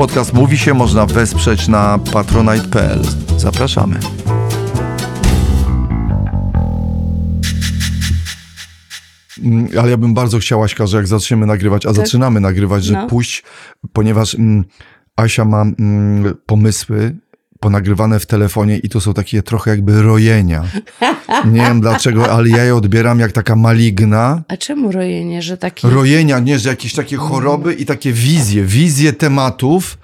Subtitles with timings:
[0.00, 3.02] Podcast Mówi się można wesprzeć na patronite.pl.
[3.36, 3.98] Zapraszamy.
[9.44, 12.94] Mm, Ale ja bym bardzo chciała, Aśka, że jak zaczniemy nagrywać, a zaczynamy nagrywać, że
[12.94, 13.06] No.
[13.06, 13.42] pójść,
[13.92, 14.64] ponieważ mm,
[15.16, 17.16] Asia ma mm, pomysły
[17.60, 20.64] ponagrywane w telefonie i to są takie trochę jakby rojenia.
[21.44, 24.42] Nie wiem dlaczego, ale ja je odbieram jak taka maligna.
[24.48, 25.86] A czemu rojenie, że taki...
[25.86, 29.98] Rojenia, nie, że jakieś takie choroby i takie wizje, wizje tematów.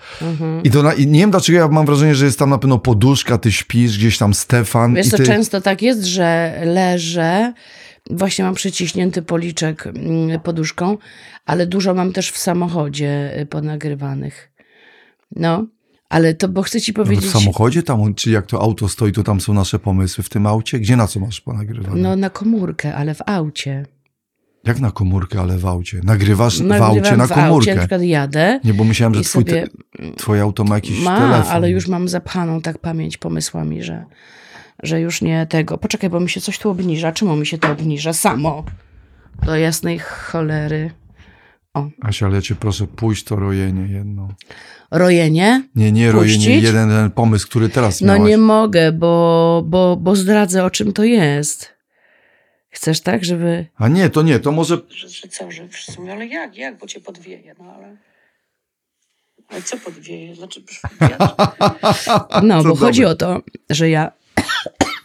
[0.64, 2.78] I to na, i nie wiem dlaczego ja mam wrażenie, że jest tam na pewno
[2.78, 4.94] poduszka, ty śpisz, gdzieś tam Stefan.
[4.94, 5.24] Wiesz i co, ty...
[5.24, 7.52] często tak jest, że leżę,
[8.10, 10.98] właśnie mam przyciśnięty policzek mm, poduszką,
[11.46, 14.52] ale dużo mam też w samochodzie y, ponagrywanych.
[15.36, 15.66] No,
[16.08, 17.30] ale to, bo chcę ci No, w powiedzieć...
[17.30, 20.78] samochodzie tam, czy jak to auto stoi, to tam są nasze pomysły w tym aucie?
[20.80, 22.00] Gdzie na co masz ponagrywane?
[22.02, 23.86] No, na komórkę, ale w aucie.
[24.64, 26.00] Jak na komórkę, ale w aucie?
[26.04, 27.76] Nagrywasz w Nagrywam aucie na w aucie, na komórkę?
[27.78, 29.66] przykład jadę Nie, bo myślałem, że twój sobie...
[29.66, 31.52] te, twoje auto ma jakiś Ma, telefon.
[31.52, 34.04] ale już mam zapchaną tak pamięć pomysłami, że,
[34.82, 35.78] że już nie tego.
[35.78, 37.12] Poczekaj, bo mi się coś tu obniża.
[37.12, 38.12] Czemu mi się to obniża?
[38.12, 38.64] Samo.
[39.46, 40.90] Do jasnej cholery.
[42.02, 44.28] Asia, ale ja cię proszę, pójść to rojenie jedno.
[44.90, 45.62] Rojenie?
[45.74, 46.62] Nie, nie rojenie, Puścić?
[46.62, 48.30] jeden ten pomysł, który teraz No miałaś.
[48.30, 51.76] nie mogę, bo, bo, bo zdradzę, o czym to jest.
[52.70, 53.66] Chcesz tak, żeby...
[53.76, 54.78] A nie, to nie, to może...
[54.90, 57.96] Że, że co, że w sumie, ale jak, jak, bo cię podwieje, no ale...
[59.48, 60.34] Ale co podwieje?
[60.34, 60.62] Znaczy,
[61.00, 61.34] wiatr.
[62.42, 63.12] No, Co bo chodzi dobre.
[63.12, 64.12] o to, że ja,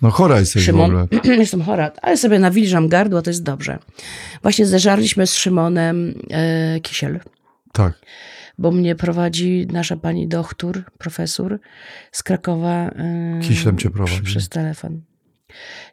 [0.01, 1.07] No chora jesteś w Szymon, ogóle.
[1.37, 3.79] jestem chora, ale sobie nawilżam gardło, to jest dobrze.
[4.41, 7.19] Właśnie zeżarliśmy z Szymonem e, kisiel.
[7.73, 7.93] Tak.
[8.57, 11.59] bo mnie prowadzi nasza pani doktor, profesor
[12.11, 12.91] z Krakowa.
[13.35, 14.21] yy, Kiślem cię prowadzi.
[14.21, 15.01] Przez telefon.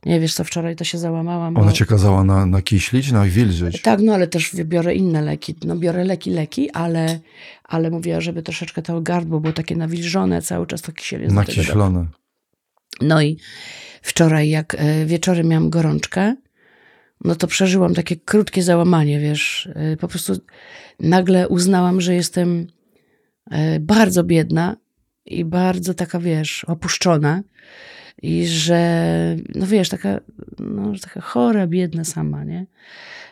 [0.07, 1.57] Nie wiesz co, wczoraj to się załamałam.
[1.57, 3.83] Ona bo- cię kazała na, na kiślić, na wilżyć.
[3.83, 5.55] Tak, no ale też biorę inne leki.
[5.65, 7.21] No biorę leki, leki, ale,
[7.65, 12.07] ale mówiła, żeby troszeczkę to gardło było takie nawilżone, cały czas to kisiel jest Nakiślone.
[13.01, 13.37] No i
[14.03, 16.35] wczoraj, jak e, wieczorem miałam gorączkę,
[17.25, 19.69] no to przeżyłam takie krótkie załamanie, wiesz.
[19.75, 20.33] E, Po prostu
[21.01, 22.67] nagle uznałam, że jestem
[23.51, 24.77] e, bardzo biedna
[25.27, 27.43] i bardzo taka, wiesz, opuszczona.
[28.23, 30.21] I że, no wiesz, taka,
[30.59, 32.67] no, taka chora, biedna sama, nie?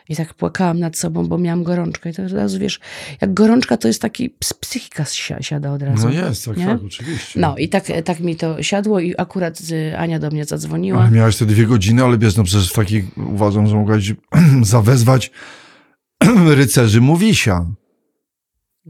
[0.09, 2.09] I tak płakałam nad sobą, bo miałam gorączkę.
[2.09, 2.79] I to od razu, wiesz,
[3.21, 6.07] jak gorączka to jest taki, ps- psychika si- siada od razu.
[6.07, 6.65] No jest, tak, nie?
[6.65, 7.39] tak, oczywiście.
[7.39, 11.01] No i tak, tak mi to siadło i akurat y, Ania do mnie zadzwoniła.
[11.01, 14.13] Ale miałeś te dwie godziny, ale wiesz, no przecież w takich uważam, że mogłaś
[14.61, 15.31] zawezwać
[16.55, 17.65] rycerzy Mówisia.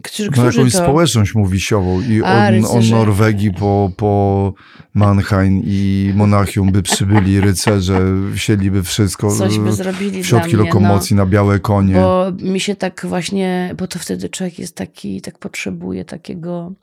[0.03, 0.77] Którzy, No jakąś to...
[0.77, 2.89] społeczność mówisiową i A, od, od.
[2.89, 4.53] Norwegii po, po
[4.93, 7.99] Mannheim i Monachium by przybyli rycerze,
[8.35, 11.93] wsiedliby wszystko Coś by zrobili w środki mnie, lokomocji na białe konie.
[11.93, 16.73] No, bo mi się tak właśnie, bo to wtedy człowiek jest taki, tak potrzebuje takiego,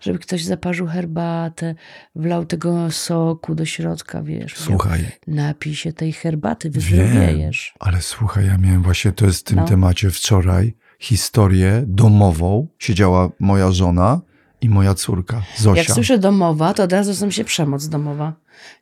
[0.00, 1.74] żeby ktoś zaparzył herbatę,
[2.14, 4.54] wlał tego soku do środka, wiesz.
[4.56, 7.74] Słuchaj, Napij się tej herbaty, wyzdrowiejesz.
[7.80, 9.64] ale słuchaj, ja miałem właśnie, to jest w tym No.
[9.64, 12.66] temacie wczoraj, historię domową.
[12.78, 14.20] Siedziała moja żona
[14.60, 15.78] i moja córka, Zosia.
[15.80, 18.32] Jak słyszę domowa, to od razu znam się przemoc domowa.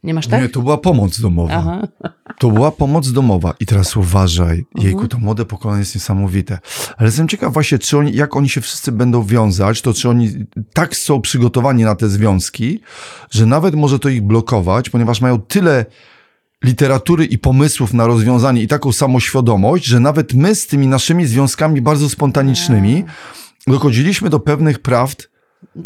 [0.04, 0.43] Nie masz tak?
[0.43, 1.54] Nie, to była pomoc domowa.
[1.54, 1.88] Aha.
[2.38, 3.54] To była pomoc domowa.
[3.60, 4.84] I teraz uważaj, Mhm.
[4.87, 6.59] jejku, to młode pokolenie jest niesamowite.
[6.97, 10.31] Ale jestem ciekaw właśnie, czy oni, jak oni się wszyscy będą wiązać, to czy oni
[10.72, 12.81] tak są przygotowani na te związki,
[13.31, 15.84] że nawet może to ich blokować, ponieważ mają tyle
[16.65, 21.81] literatury i pomysłów na rozwiązanie i taką samoświadomość, że nawet my z tymi naszymi związkami
[21.81, 23.05] bardzo spontanicznymi
[23.67, 25.28] dochodziliśmy do pewnych prawd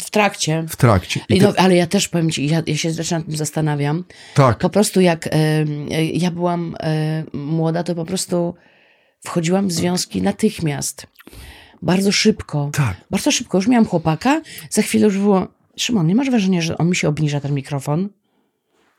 [0.01, 0.65] W trakcie.
[0.69, 1.19] w trakcie.
[1.29, 4.03] Te, no, ale ja też powiem ci, ja, ja się zresztą nad tym zastanawiam.
[4.33, 5.65] tak, Po prostu jak e,
[6.13, 8.55] ja byłam e, młoda, to po prostu
[9.25, 11.07] wchodziłam w związki natychmiast.
[11.81, 12.69] Bardzo szybko.
[12.73, 12.97] tak.
[13.11, 13.57] Bardzo szybko.
[13.57, 15.47] Już miałam chłopaka, za chwilę już było...
[15.77, 18.09] Szymon, nie masz wrażenia, że on mi się obniża, ten mikrofon?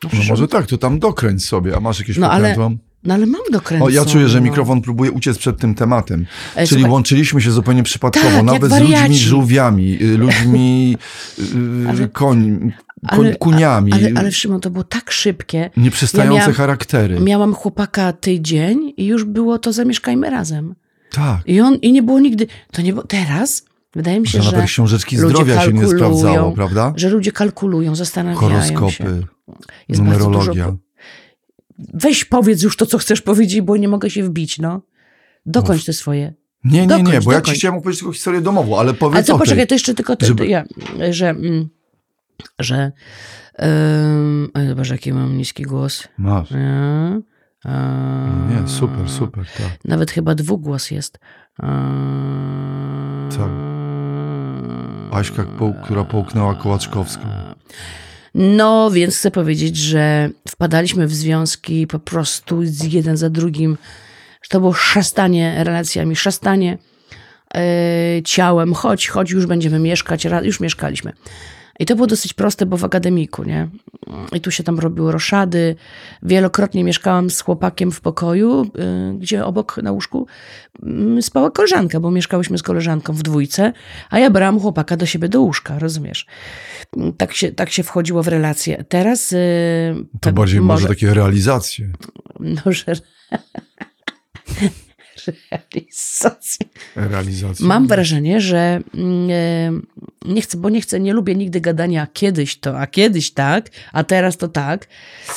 [0.02, 2.78] No przecież- może tak, to tam dokręć sobie, a masz jakieś No, ale pokrętło?
[3.04, 3.90] No ale mam dokręcone.
[3.90, 4.44] O, ja czuję, że no.
[4.44, 6.26] mikrofon próbuje uciec przed tym tematem.
[6.56, 10.96] E, Czyli słuchaj- łączyliśmy się zupełnie przypadkowo, Tak, nawet z ludźmi żółwiami, y, ludźmi
[11.84, 12.72] y, Ale- koń,
[13.08, 15.70] Ale, kuniami, ale, ale Szymon, to było tak szybkie.
[15.76, 17.20] nieprzystające ja miałam- charaktery.
[17.20, 20.75] Miałam chłopaka tydzień i już było to zamieszkajmy razem.
[21.12, 21.40] tak.
[21.46, 23.64] I on, i nie było nigdy, to nie było, teraz
[23.94, 26.93] wydaje mi się, Że że, nawet książeczki zdrowia się nie sprawdzało, prawda?
[26.97, 28.47] że ludzie kalkulują, zastanawiają się.
[28.75, 29.27] Horoskopy,
[29.89, 30.65] Jest bardzo numerologia.
[30.67, 30.79] dużo-
[31.94, 34.83] Weź powiedz już to, co chcesz powiedzieć, bo nie mogę się wbić, no.
[35.47, 36.35] Dokończ te swoje.
[36.65, 37.59] Nie, nie, nie, Dokończ, bo ja ci dokończ.
[37.59, 39.39] chciałem opowiedzieć tylko historię domową, ale powiedz Ale to tej.
[39.39, 40.65] poczekaj, to jeszcze tylko to, Żeby- ja,
[41.11, 41.69] że, mm,
[42.59, 42.93] że,
[43.59, 46.09] um, Boże, jaki mam niski głos.
[46.19, 46.50] Masz.
[46.50, 47.23] No e,
[48.62, 49.85] Nie, super, super, tak.
[49.85, 51.19] Nawet chyba dwugłos jest.
[51.62, 51.67] E,
[53.39, 53.71] Tak.
[55.22, 55.46] Aśka,
[55.84, 57.22] która połknęła Kołaczkowską.
[58.34, 63.78] No, więc chcę powiedzieć, że wpadaliśmy w związki po prostu z jeden za drugim.
[64.48, 66.78] To było szastanie relacjami, szastanie
[67.54, 68.74] e, ciałem.
[68.74, 70.26] Chodź, chodź, już będziemy mieszkać.
[70.42, 71.12] Już mieszkaliśmy.
[71.80, 73.69] I to było dosyć proste, bo w akademiku, nie?
[74.32, 75.76] I tu się tam robiły roszady.
[76.22, 80.26] Wielokrotnie mieszkałam z chłopakiem w pokoju, y, gdzie obok na łóżku
[80.82, 83.72] mm, spała koleżanka, bo mieszkałyśmy z koleżanką w dwójce,
[84.10, 86.26] a ja brałam chłopaka do siebie do łóżka, rozumiesz?
[87.16, 88.84] Tak się, tak się wchodziło w relacje.
[88.88, 89.32] Teraz...
[89.32, 89.36] y,
[90.12, 91.88] To tak bardziej może takie realizacje.
[92.40, 92.62] No,
[95.24, 95.32] że...
[95.50, 96.66] Realizacje.
[96.96, 97.66] Realizacje.
[97.66, 102.58] Mam wrażenie, że mm, e, nie chcę, bo nie chcę, nie lubię nigdy gadania kiedyś
[102.58, 104.88] to, a kiedyś tak, a teraz to tak.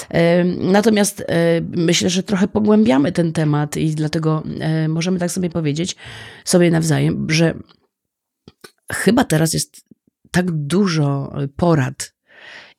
[0.10, 1.26] E, Natomiast e,
[1.62, 4.44] myślę, że trochę pogłębiamy ten temat i dlatego
[4.88, 5.96] możemy tak sobie powiedzieć
[6.46, 7.54] sobie nawzajem, że
[8.92, 9.86] chyba teraz jest
[10.32, 12.15] tak dużo porad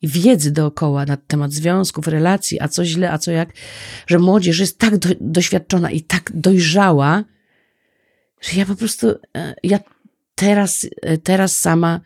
[0.01, 3.49] i wiedzy dookoła na temat związków, relacji, a co źle, a co jak,
[4.07, 7.23] że młodzież jest tak do, doświadczona i tak dojrzała,
[8.41, 9.07] że ja po prostu,
[9.37, 9.79] e, ja
[10.35, 12.01] teraz, e, teraz sama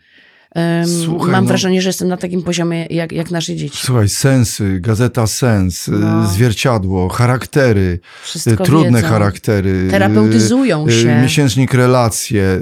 [1.05, 3.77] Słuchaj, mam no- wrażenie, że jestem na takim poziomie jak, jak nasze dzieci.
[3.85, 6.27] Słuchaj, sensy, gazeta Sens, y, No.
[6.27, 9.07] zwierciadło, charaktery, Wszystko y, trudne wiedzą.
[9.07, 9.69] charaktery.
[9.87, 11.21] y, Terapeutyzują się.
[11.21, 12.59] Miesięcznik relacje,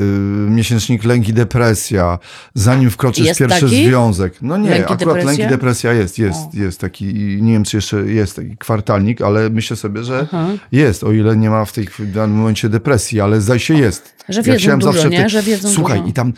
[0.50, 2.20] miesięcznik lęk i depresja,
[2.54, 3.86] zanim wkroczysz Jest pierwszy taki?
[3.88, 4.34] związek.
[4.42, 5.32] No nie, Lęk i akurat depresja?
[5.32, 6.50] lęk i depresja jest, jest, O.
[6.58, 7.06] jest taki,
[7.42, 10.48] nie wiem czy jeszcze jest taki kwartalnik, ale myślę sobie, że Aha.
[10.72, 14.16] jest, o ile nie ma w tej w danym momencie depresji, ale zdaje się jest.
[14.30, 15.30] Że wiedzą dużo, zawsze nie?
[15.30, 16.10] Że wiedzą Słuchaj, dużo.
[16.10, 16.34] i tam,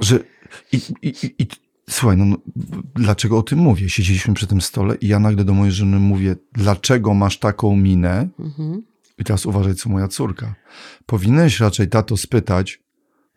[0.00, 0.18] że
[0.72, 1.46] i, i, i,
[1.90, 2.36] słuchaj, no, no
[2.94, 3.90] dlaczego o tym mówię?
[3.90, 8.28] Siedzieliśmy przy tym stole i ja nagle do mojej żony mówię, dlaczego masz taką minę?
[8.38, 8.82] Mhm.
[9.18, 10.54] I teraz uważaj, co moja córka.
[11.06, 12.80] Powinieneś raczej tato spytać,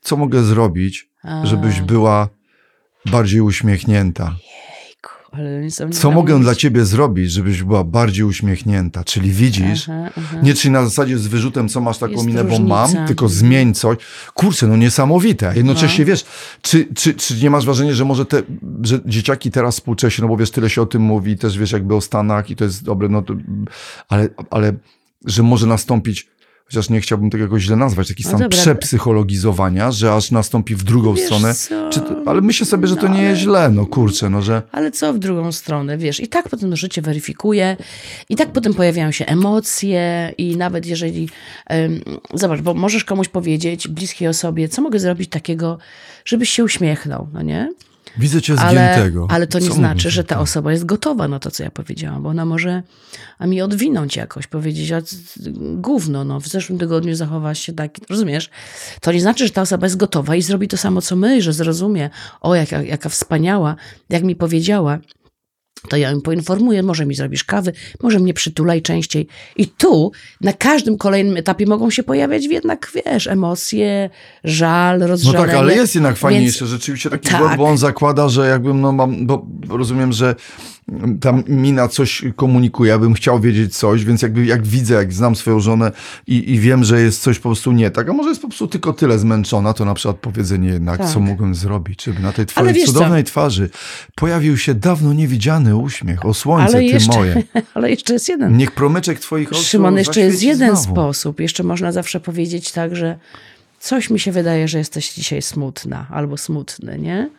[0.01, 1.45] co mogę zrobić, A.
[1.45, 2.29] żebyś była
[3.11, 4.23] bardziej uśmiechnięta.
[4.23, 6.39] Jejku, ale oni są Co mogę niesamowici.
[6.43, 9.03] dla ciebie zrobić, żebyś była bardziej uśmiechnięta?
[9.03, 10.37] Czyli widzisz, Aha, aha.
[10.43, 12.69] nie czyli na zasadzie z wyrzutem, co masz taką Jest minę, bo różnica.
[12.95, 13.97] mam, tylko zmień coś.
[14.33, 15.49] Kurczę, no niesamowite.
[15.49, 16.09] A Jednocześnie No.
[16.09, 16.25] wiesz,
[16.61, 18.41] czy, czy, czy nie masz wrażenia, że może te,
[18.81, 21.95] że dzieciaki teraz współcześnie, no bo wiesz, tyle się o tym mówi, też wiesz jakby
[21.95, 23.33] o Stanach i to jest dobre, no to,
[24.09, 24.73] ale, ale
[25.25, 26.27] że może nastąpić,
[26.65, 28.57] chociaż nie chciałbym tego jakoś źle nazwać, taki No stan dobra.
[28.57, 31.53] przepsychologizowania, że aż nastąpi w drugą Wiesz stronę.
[31.91, 34.61] to, ale myślę sobie, że to No, nie jest ale- źle, no kurczę, no że...
[34.71, 36.19] Ale co w drugą stronę, wiesz?
[36.19, 37.77] I tak potem życie weryfikuje,
[38.29, 41.29] i tak potem pojawiają się emocje, i nawet jeżeli.
[42.33, 45.77] zobacz, bo możesz komuś powiedzieć, bliskiej osobie, co mogę zrobić takiego,
[46.25, 47.73] żebyś się uśmiechnął, no nie?
[48.17, 49.27] Widzę cię Ale, zgiętego.
[49.29, 52.23] ale to nie Co znaczy, że ta osoba jest gotowa na to, co ja powiedziałam,
[52.23, 52.83] bo ona może
[53.39, 55.01] a mi odwinąć jakoś, powiedzieć, a
[55.75, 58.49] gówno, no, w zeszłym tygodniu zachowałaś się tak, rozumiesz?
[59.01, 61.53] To nie znaczy, że ta osoba jest gotowa i zrobi to samo, co my, że
[61.53, 62.09] zrozumie,
[62.41, 63.75] o, jaka, jaka wspaniała,
[64.09, 64.99] jak mi powiedziała,
[65.89, 69.27] to ja ją poinformuję, może mi zrobisz kawy, może mnie przytulaj częściej.
[69.55, 70.11] I tu
[70.41, 74.09] na każdym kolejnym etapie mogą się pojawiać jednak, wiesz, emocje,
[74.43, 75.45] żal, No rozżalenie.
[75.45, 77.57] tak, ale jest jednak fajniejsze, Więc- rzeczywiście taki tak.
[77.57, 80.35] bo on zakłada, że jakbym, no mam, bo rozumiem, że
[81.21, 85.35] ta mina coś komunikuje, ja bym chciał wiedzieć coś, więc jakby jak widzę, jak znam
[85.35, 85.91] swoją żonę
[86.27, 88.67] i, i wiem, że jest coś po prostu nie tak, a może jest po prostu
[88.67, 91.09] tylko tyle zmęczona, to na przykład powiedzenie jednak, Tak.
[91.09, 92.93] co mogłem zrobić, żeby na tej twojej wiesz co?
[92.93, 93.69] cudownej twarzy
[94.15, 96.25] pojawił się dawno niewidziany uśmiech.
[96.25, 97.43] O słońce, ale ty jeszcze, moje.
[97.73, 100.91] ale jeszcze jest jeden Niech promyczek twoich oczu Szymon, jeszcze jest jeden znowu.
[100.91, 101.39] sposób.
[101.39, 103.17] Jeszcze można zawsze powiedzieć tak, że
[103.79, 107.29] coś mi się wydaje, że jesteś dzisiaj smutna albo smutny, nie?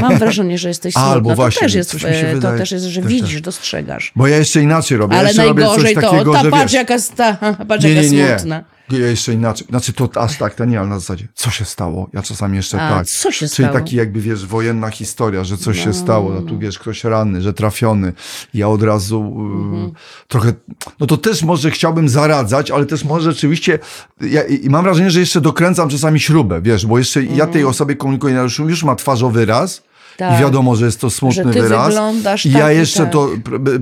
[0.00, 1.10] Mam wrażenie, że jesteś smutna.
[1.12, 3.42] Albo to właśnie, też jest, e, to wydaje- też jest, że też widzisz, tak.
[3.42, 4.12] dostrzegasz.
[4.16, 5.16] Bo ja jeszcze inaczej robię.
[5.16, 7.36] Ale robię najgorzej coś to, takiego, ta patrz jaka, sta,
[7.68, 8.64] patrz jaka smutna.
[8.90, 9.66] Ja jeszcze inaczej.
[9.70, 12.08] Znaczy to aż tak, to nie, ale na zasadzie, co się stało?
[12.12, 13.06] Ja czasami jeszcze A, tak.
[13.06, 13.72] co się Czyli stało?
[13.80, 17.42] taki jakby, wiesz, wojenna historia, że coś No, się stało, a tu wiesz, ktoś ranny,
[17.42, 18.12] że trafiony.
[18.54, 19.86] Ja od razu Mhm.
[19.86, 19.90] y,
[20.28, 20.52] trochę,
[21.00, 23.78] no to też może chciałbym zaradzać, ale też może rzeczywiście,
[24.20, 27.96] ja, i mam wrażenie, że jeszcze dokręcam czasami śrubę, wiesz, bo jeszcze ja tej osobie
[27.96, 29.82] komunikuję, już, już ma twarzowy raz,
[30.18, 30.20] I.
[30.20, 30.40] Tak.
[30.40, 31.86] wiadomo, że jest to smutny Że ty wyraz.
[31.88, 33.12] wyglądasz I tak ja i jeszcze tak.
[33.12, 33.28] to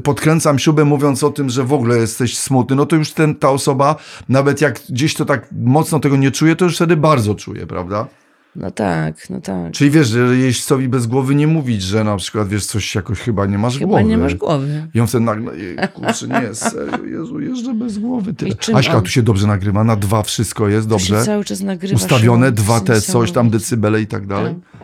[0.05, 2.77] podkręcam śrubę, mówiąc o tym, że w ogóle jesteś smutny.
[2.77, 3.97] No to już ten, ta osoba,
[4.29, 8.07] nawet jak gdzieś to tak mocno tego nie czuje, to już wtedy bardzo czuje, prawda?
[8.57, 9.73] No tak, no tak.
[9.73, 13.47] Czyli wiesz, że jeźdźcowi bez głowy nie mówić, że na przykład, wiesz, coś jakoś chyba
[13.47, 14.05] nie masz Chyba głowy.
[14.05, 14.87] nie masz głowy.
[14.95, 15.53] I on wtedy nagle,
[15.95, 18.35] kurczę, nie, serio, Jezu, jeżdżę bez głowy.
[18.35, 18.51] Tyle.
[18.69, 21.25] I Aśka, on- tu się dobrze nagrywa, na dwa wszystko jest To się dobrze.
[21.27, 21.95] cały czas nagrywa.
[21.97, 24.55] Ustawione, dwa te, coś tam, decybele i tak dalej.
[24.73, 24.76] Tak.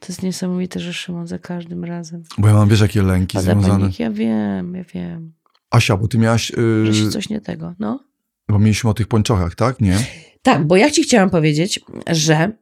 [0.00, 2.22] To jest niesamowite, że Szymon za każdym razem.
[2.38, 3.80] Bo ja mam, wiesz, jakie lęki Pada związane.
[3.80, 5.32] panik, ja wiem, ja wiem.
[5.70, 6.52] Asia, bo ty miałaś,
[6.90, 8.00] Że yy, coś nie tego, no.
[8.48, 9.80] bo mieliśmy o tych pończochach, tak?
[9.80, 9.98] Nie?
[10.42, 12.52] Tak, bo ja ci chciałam powiedzieć, że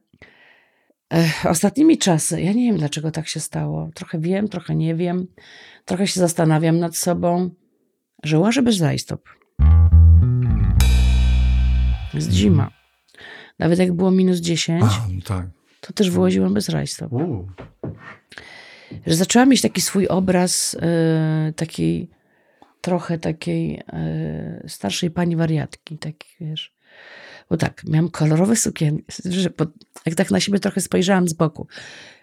[1.09, 3.89] Ech, ostatnimi czasy, ja nie wiem dlaczego tak się stało.
[3.93, 5.27] Trochę wiem, trochę nie wiem.
[5.85, 7.49] Trochę się zastanawiam nad sobą,
[8.23, 9.21] że łażę bez rajstop.
[12.13, 12.71] Jest zima.
[13.59, 15.45] Nawet jak było minus 10, A, no tak.
[15.87, 17.11] To też wyłaziłam bez rajstop.
[19.07, 22.09] Że zaczęłam mieć taki swój obraz e, takiej,
[22.81, 26.75] trochę takiej e, starszej pani wariatki, taki, wiesz.
[27.49, 29.03] Bo tak, miałam kolorowe sukienki,
[30.05, 31.67] jak tak na siebie trochę spojrzałam z boku.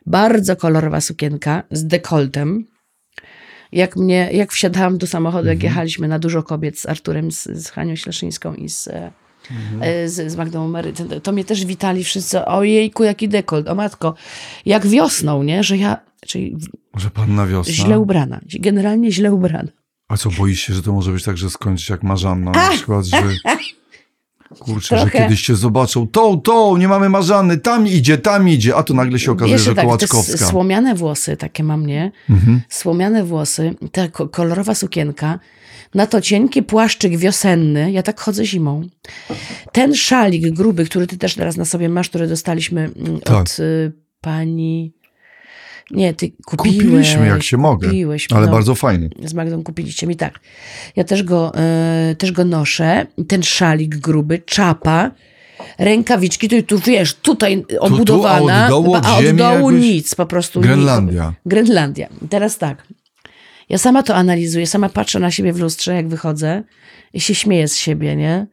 [0.07, 2.67] Bardzo kolorowa sukienka z dekoltem.
[3.73, 7.69] Jak mnie, jak wsiadałam do samochodu, jak jechaliśmy na dużo kobiet z Arturem, z, z
[7.69, 8.89] Hanią Śleszyńską i z,
[9.81, 13.69] e, e, z, z Magdą Mary, to, to mnie też witali wszyscy, ojejku, jaki dekolt,
[13.69, 14.15] o matko,
[14.67, 15.97] jak wiosną, nie, że ja,
[16.27, 16.57] czyli
[16.95, 17.75] Może panna wiosna?
[17.75, 19.69] źle ubrana, generalnie źle ubrana.
[20.09, 22.69] A co, boisz się, że to może być tak, że skończy się jak Marzanna na
[22.71, 23.23] przykład, że...
[24.59, 25.19] Kurczę, że Trochę.
[25.19, 29.19] kiedyś cię zobaczą, tą, tą, nie mamy Marzanny, tam idzie, tam idzie, a tu nagle
[29.19, 30.47] się okazuje, Wiesz, że tak, Kołaczkowska.
[30.47, 32.13] słomiane włosy takie mam, nie?
[32.31, 32.61] Mhm.
[32.69, 35.39] Słomiane włosy, ta ko- kolorowa sukienka,
[35.95, 38.83] na to cienki płaszczyk wiosenny, ja tak chodzę zimą.
[39.73, 43.37] Ten szalik gruby, który ty też teraz na sobie masz, który dostaliśmy mm, Tak.
[43.37, 44.93] od y, pani...
[45.93, 46.79] Nie, ty kupiłeś.
[46.79, 47.91] Kupiliśmy, jak się mogę,
[48.35, 48.53] ale no.
[48.53, 49.11] bardzo fajny.
[49.25, 50.41] z Magdą kupiliście mi tak.
[50.97, 53.07] Ja też go, e, też go noszę.
[53.29, 55.11] Ten szalik gruby, czapa,
[55.79, 60.61] rękawiczki, to tu wiesz, tutaj obudowana, od dołu, od a od dołu nic, po prostu.
[60.61, 61.27] Grenlandia.
[61.29, 61.37] Nic.
[61.47, 62.09] Grenlandia.
[62.31, 62.87] Teraz tak.
[63.69, 66.63] Ja sama to analizuję, sama patrzę na siebie w lustrze, jak wychodzę
[67.13, 68.47] i się śmieję z siebie, nie?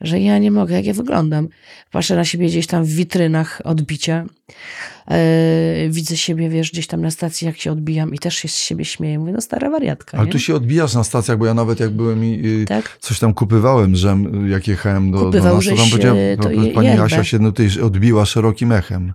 [0.00, 1.48] Że ja nie mogę, jak ja wyglądam.
[1.90, 4.26] Patrzę na siebie gdzieś tam w witrynach odbicia.
[5.10, 8.56] E, widzę siebie, wiesz, gdzieś tam na stacji, jak się odbijam i też się z
[8.56, 9.18] siebie śmieję.
[9.18, 10.32] Mówię, no stara wariatka, Ale nie?
[10.32, 12.98] tu się odbijasz na stacjach, bo ja nawet jak byłem i Tak?
[13.00, 16.50] coś tam kupywałem, że jak jechałem do, do nas, to tam żeś, powiedziała, e, to
[16.50, 17.02] je- pani yerbę.
[17.04, 19.12] Asia się no, tutaj odbiła szerokim echem.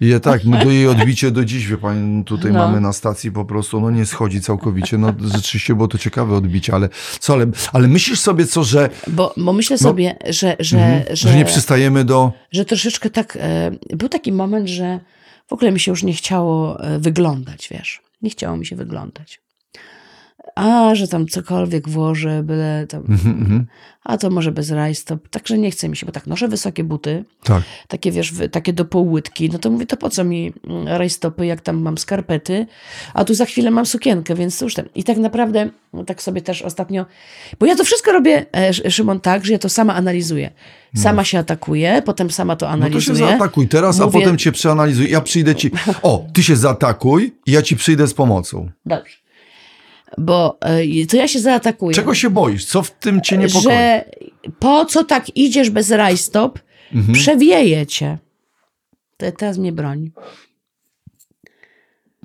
[0.00, 2.58] I ja tak, do jej odbicie do dziś, wie pani, tutaj No.
[2.58, 4.98] mamy na stacji po prostu, no nie schodzi całkowicie.
[4.98, 6.88] No rzeczywiście było to ciekawe odbicie, ale
[7.20, 10.82] co, ale, ale myślisz sobie co, że, Bo, bo myślę sobie, że, że, No.
[10.82, 12.32] mhm, że, że nie przystajemy do...
[12.52, 13.38] że troszeczkę tak.
[13.40, 15.00] E, był taki moment, że
[15.46, 18.02] w ogóle mi się już nie chciało e, wyglądać, wiesz.
[18.22, 19.43] Nie chciało mi się wyglądać.
[20.54, 23.00] A, że tam cokolwiek włożę, byle tam.
[23.08, 23.66] Mhm, mhm.
[24.04, 25.28] A to może bez rajstop.
[25.28, 27.62] Także nie chce mi się, bo tak noszę wysokie buty, Tak.
[27.88, 29.50] takie wiesz, takie do półłytki.
[29.52, 32.66] No to mówię, to po co mi mm, rajstopy, jak tam mam skarpety,
[33.14, 34.84] a tu za chwilę mam sukienkę, więc cóż tam.
[34.94, 37.06] I tak naprawdę, no tak sobie też ostatnio,
[37.60, 40.50] bo ja to wszystko robię, e, Sz- Szymon, tak, że ja to sama analizuję.
[40.96, 44.52] Sama się atakuję, potem sama to No to się zaatakuj teraz, a Mówię- potem cię
[44.52, 45.08] przeanalizuję.
[45.08, 45.70] Ja przyjdę ci...
[46.02, 48.70] O, ty się zaatakuj i ja ci przyjdę z pomocą.
[48.86, 49.23] Dobrze.
[50.18, 51.94] Bo e, to ja się zaatakuję.
[51.94, 52.64] Czego się boisz?
[52.64, 53.62] Co w tym cię niepokoi?
[53.62, 54.04] Że
[54.58, 56.58] po co tak idziesz bez rajstop?
[56.94, 57.14] Mhm.
[57.14, 58.18] Przewieje cię.
[59.16, 60.10] Te, teraz mnie broń.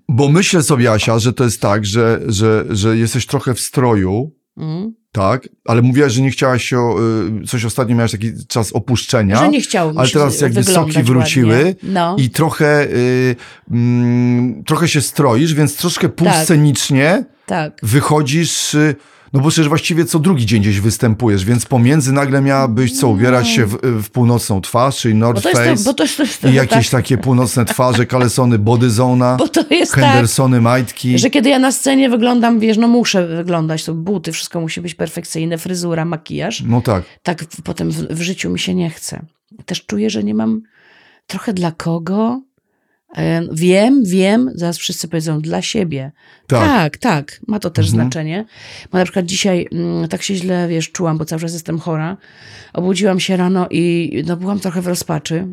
[0.10, 4.32] Bo myślę sobie, Asia, że to jest tak, że, że, że jesteś trochę w stroju,
[4.58, 4.94] Mm?
[5.12, 5.50] tak?
[5.66, 6.96] Ale mówiłaś, że nie chciałaś się,
[7.44, 9.40] y, coś ostatnio miałaś taki czas opuszczenia.
[9.40, 11.76] Że nie chciało mi Ale teraz jakby soki wróciły.
[11.84, 12.16] No.
[12.20, 13.36] i trochę, y,
[13.72, 17.39] mm, trochę się stroisz, więc troszkę półscenicznie Tak.
[17.84, 18.96] Wychodzisz, y,
[19.34, 23.48] no bo przecież właściwie co drugi dzień gdzieś występujesz, więc pomiędzy nagle miałabyś co, ubierać
[23.50, 26.50] się w, w północną twarz, czyli Bo North jest, Face to, bo to, jest- to
[26.50, 31.20] i jakieś tak, takie północne twarze, kalesony Bodyzona, Bo tak, Hendersony majtki.
[31.20, 34.96] że kiedy ja na scenie wyglądam, wiesz, no muszę wyglądać, to buty, wszystko musi być
[34.96, 36.64] perfekcyjne, fryzura, makijaż.
[36.68, 37.04] No tak.
[37.24, 39.26] Tak potem w, w życiu mi się nie chce.
[39.66, 40.62] Też czuję, że nie mam
[41.28, 42.42] trochę dla kogo.
[43.18, 46.12] E, Wiem, wiem, zaraz wszyscy powiedzą dla siebie.
[46.48, 46.68] Tak.
[46.68, 48.04] Tak, tak, ma to też Mhm.
[48.04, 48.46] znaczenie.
[48.92, 52.18] Bo na przykład dzisiaj mm, tak się źle, wiesz, czułam, bo cały czas jestem chora.
[52.74, 55.48] Obudziłam się rano i no, byłam trochę w rozpaczy,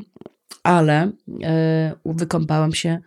[0.63, 1.11] ale
[1.43, 2.99] e, wykąpałam się,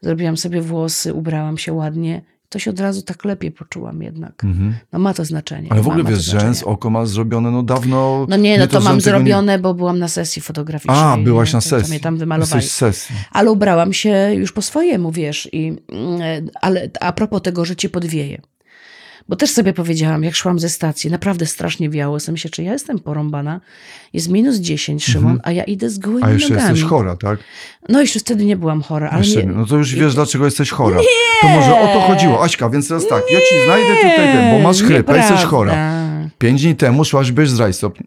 [0.00, 2.22] zrobiłam sobie włosy, ubrałam się ładnie.
[2.52, 4.44] To się od razu tak lepiej poczułam jednak.
[4.44, 4.74] Mhm.
[4.92, 5.72] No ma to znaczenie.
[5.72, 8.26] Ale w ogóle ma, to wiesz, rzęs, oko masz zrobione no dawno.
[8.28, 10.96] No nie, no to, że mam on tego nie- zrobione, bo byłam na sesji fotograficznej.
[10.98, 11.90] A, byłaś na To- to sesji.
[11.90, 12.62] mnie tam wymalowali.
[12.62, 13.16] Sesji.
[13.32, 15.48] Ale ubrałam się już po swojemu, wiesz.
[15.52, 18.40] I, mm, ale a propos tego, że cię podwieje.
[19.30, 22.20] Bo też sobie powiedziałam, jak szłam ze stacji, naprawdę strasznie wiało.
[22.20, 23.60] Sobie myślę, czy ja jestem porąbana?
[24.12, 26.32] Jest minus 10, Szymon, a ja idę z gołymi Mhm.
[26.32, 26.70] A jeszcze nogami.
[26.70, 27.38] jesteś chora, tak?
[27.88, 31.00] No jeszcze wtedy nie byłam chora, ale nie, no to już wiesz, dlaczego jesteś chora.
[31.42, 32.44] To może o to chodziło.
[32.44, 35.92] Aśka, więc teraz tak, ja ci znajdę tutaj, ten, bo masz chrypę, jesteś chora.
[36.38, 37.98] Pięć dni temu szłaś bez rajstop.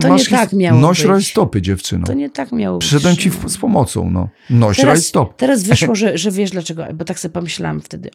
[0.00, 1.06] To masz nie tak miało Noś być.
[1.06, 2.06] rajstopy, dziewczyno.
[2.06, 2.86] To nie tak miało być.
[2.86, 3.48] Przyszedłem ci Szymon.
[3.48, 4.28] w, z pomocą, no.
[4.50, 5.36] Noś Teraz, rajstop.
[5.36, 8.10] teraz wyszło, że, że wiesz dlaczego, bo tak sobie pomyślałam wtedy.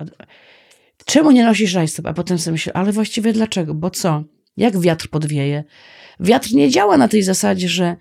[1.07, 2.05] Czemu nie nosisz rajstop?
[2.05, 3.73] A potem sobie myślę, ale właściwie dlaczego?
[3.73, 4.23] Bo co?
[4.57, 5.63] Jak wiatr podwieje?
[6.19, 7.95] Wiatr nie działa na tej zasadzie, że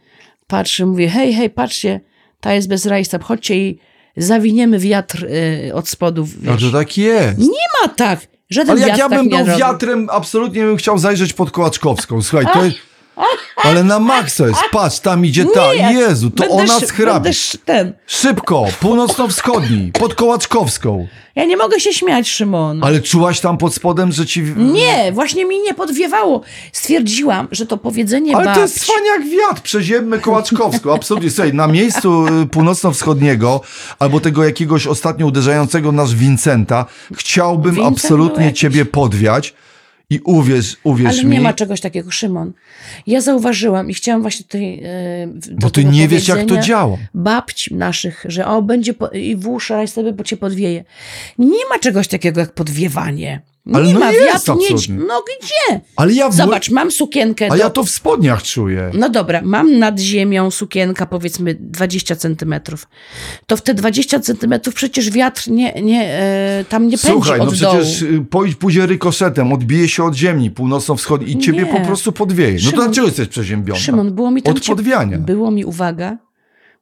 [0.47, 2.01] patrzy, mówi, hej, hej, patrzcie,
[2.41, 3.79] ta jest bez rajstop, chodźcie i
[4.17, 6.63] zawiniemy wiatr y, od spodu, A wiesz.
[6.63, 7.39] to tak jest.
[7.39, 10.99] Nie ma tak, żaden Ale jak ja tak bym nie był wiatrem, absolutnie bym chciał
[10.99, 12.23] zajrzeć pod Kołaczkowską.
[12.23, 12.61] Słuchaj, to.
[13.56, 14.61] Ale na maksa jest.
[14.73, 15.75] Patrz, tam idzie ta.
[15.75, 16.78] Nie, Jezu, to będę ona
[17.14, 17.92] będę sz- ten.
[18.06, 21.08] Szybko, północno-wschodni, pod Kołaczkowską.
[21.35, 22.85] Ja nie mogę się śmiać, Szymon.
[22.85, 24.42] Ale czułaś tam pod spodem, że ci...
[24.56, 26.40] Nie, właśnie mi nie podwiewało.
[26.73, 28.61] Stwierdziłam, że to powiedzenie Ale to babci...
[28.61, 31.30] jest cwaniak wiatr, przeziemmy Kołaczkowską, absolutnie.
[31.30, 33.61] Słuchaj, na miejscu y, północno-wschodniego,
[33.99, 39.54] albo tego jakiegoś ostatnio uderzającego nasz Wincenta, chciałbym absolutnie jakiś- ciebie podwiać
[40.11, 42.53] i uwierz, uwierz Ale mi, nie ma czegoś takiego, Szymon.
[43.07, 44.83] Ja zauważyłam i chciałam właśnie tutaj...
[45.27, 46.97] w- do bo ty nie wiesz, jak to działa.
[47.15, 50.85] Babci naszych, że o, będzie po, i włóż sobie, bo cię podwieje.
[51.39, 53.41] Nie ma czegoś takiego jak podwiewanie.
[53.66, 54.96] Nie Ale no ma jest wiatr, nie...
[54.96, 55.80] No gdzie?
[55.96, 56.28] Ale ja...
[56.28, 57.56] w- Zobacz, mam sukienkę A do...
[57.56, 58.90] ja to w spodniach czuję.
[58.94, 62.88] No dobra, mam nad ziemią sukienka powiedzmy 20 centymetrów.
[63.46, 67.46] To w te 20 centymetrów przecież wiatr nie, nie, e, tam nie pędzi Słuchaj, no
[67.46, 71.66] przecież y, pójdź, pójdzie rykoszetem, odbije się od ziemi północno-wschodniej i ciebie Nie.
[71.66, 72.58] po prostu podwieje.
[72.64, 73.80] No to dlaczego jesteś przeziębiona?
[73.80, 75.18] Szymon, było mi tam Od podwiania.
[75.18, 76.18] Było mi, uwaga,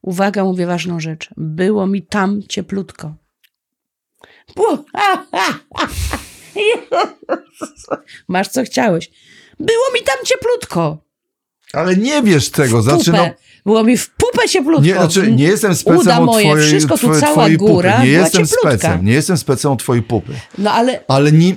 [0.02, 1.30] uwaga, mówię ważną rzecz.
[1.36, 3.14] Było mi tam cieplutko.
[4.56, 4.84] Było...
[8.28, 9.11] Masz co chciałeś.
[9.61, 11.04] Było mi tam cieplutko.
[11.73, 13.18] Ale nie wiesz tego, znaczy no...
[13.18, 13.34] pupę.
[13.66, 14.87] Było mi w pupę cieplutko.
[14.87, 18.06] Nie, znaczy, nie jestem Uda specem od moje, twojej, wszystko, tu cała twojej góra pupy.
[18.06, 18.78] Nie jestem cieplutka.
[18.78, 20.32] specem, nie jestem specem od twojej pupy.
[20.58, 21.54] No ale Ale nie...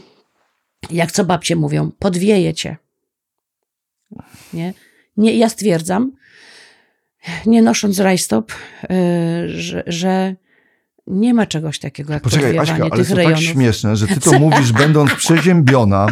[0.92, 2.77] jak co babcie mówią, podwieje cię.
[4.54, 4.74] Nie?
[5.18, 6.12] nie ja stwierdzam,
[7.46, 8.51] nie nosząc rajstop,
[8.89, 10.36] yy, że, że
[11.08, 13.40] nie ma czegoś takiego jak Poczekaj, Aśka, ale tych to rejonów.
[13.40, 16.08] tak śmieszne, że ty to mówisz będąc przeziębiona,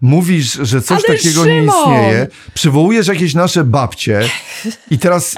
[0.00, 1.76] mówisz, że coś Ale takiego nie Szymon!
[1.80, 4.20] istnieje, przywołujesz jakieś nasze babcie
[4.90, 5.36] i teraz,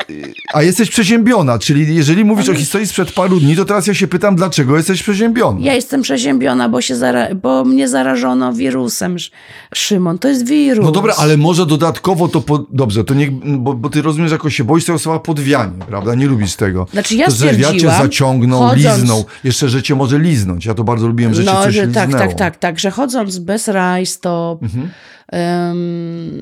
[0.54, 4.06] a jesteś przeziębiona, czyli jeżeli mówisz o historii sprzed paru dni, to teraz ja się
[4.06, 5.58] pytam, dlaczego jesteś przeziębiona?
[5.60, 9.14] Ja jestem przeziębiona, bo, się zara- bo mnie zarażono wirusem.
[9.16, 9.32] Sz-
[9.74, 10.84] Szymon, to jest wirus.
[10.84, 14.56] No dobra, ale może dodatkowo to, po, dobrze, to niech, bo, bo ty rozumiesz, jakoś
[14.56, 16.14] się boisz tego słowa podwianie, prawda?
[16.14, 16.86] Nie lubisz tego.
[16.92, 20.66] Znaczy ja to, że wiatr cię zaciągnął, liznął, jeszcze, że cię może liznąć.
[20.66, 22.28] Ja to bardzo lubiłem, że cię no, coś że tak, liznęło.
[22.28, 24.88] tak, tak, tak, że chodząc bez rajstop, Mhm.
[25.32, 26.40] em,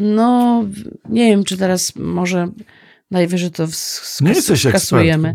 [0.00, 0.64] no,
[1.08, 2.48] nie wiem, czy teraz może
[3.10, 5.34] najwyżej to ws- Nie jesteś skasujemy.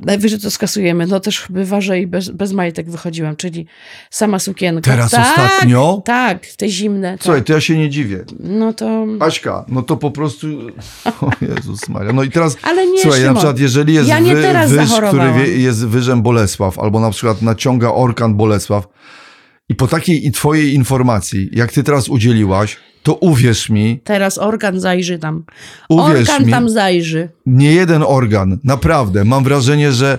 [0.00, 1.06] Najwyżej to skasujemy.
[1.06, 3.66] No też bywa, że i bez, bez majtek wychodziłam, czyli
[4.10, 4.90] sama sukienka.
[4.90, 6.02] Teraz tak, ostatnio?
[6.04, 7.18] Tak, te zimne.
[7.20, 7.46] Słuchaj, Tak.
[7.46, 8.24] to ja się nie dziwię.
[8.40, 9.06] No to...
[9.20, 10.46] Aśka, no to po prostu.
[11.20, 12.12] O Jezus Maria.
[12.12, 12.56] No i teraz.
[12.62, 13.36] Ale nie, Słuchaj, na Szymon.
[13.36, 17.42] przykład, jeżeli jest Ja nie wy, teraz wyż, który jest wyżem Bolesław, albo na przykład
[17.42, 18.88] naciąga orkan Bolesław,
[19.68, 22.76] i po takiej i twojej informacji, jak ty teraz udzieliłaś,
[23.06, 25.44] to uwierz mi, Teraz organ zajrzy tam.
[25.88, 26.52] Uwierz organ mi.
[26.52, 27.28] tam zajrzy.
[27.46, 30.18] nie jeden organ, naprawdę, mam wrażenie, że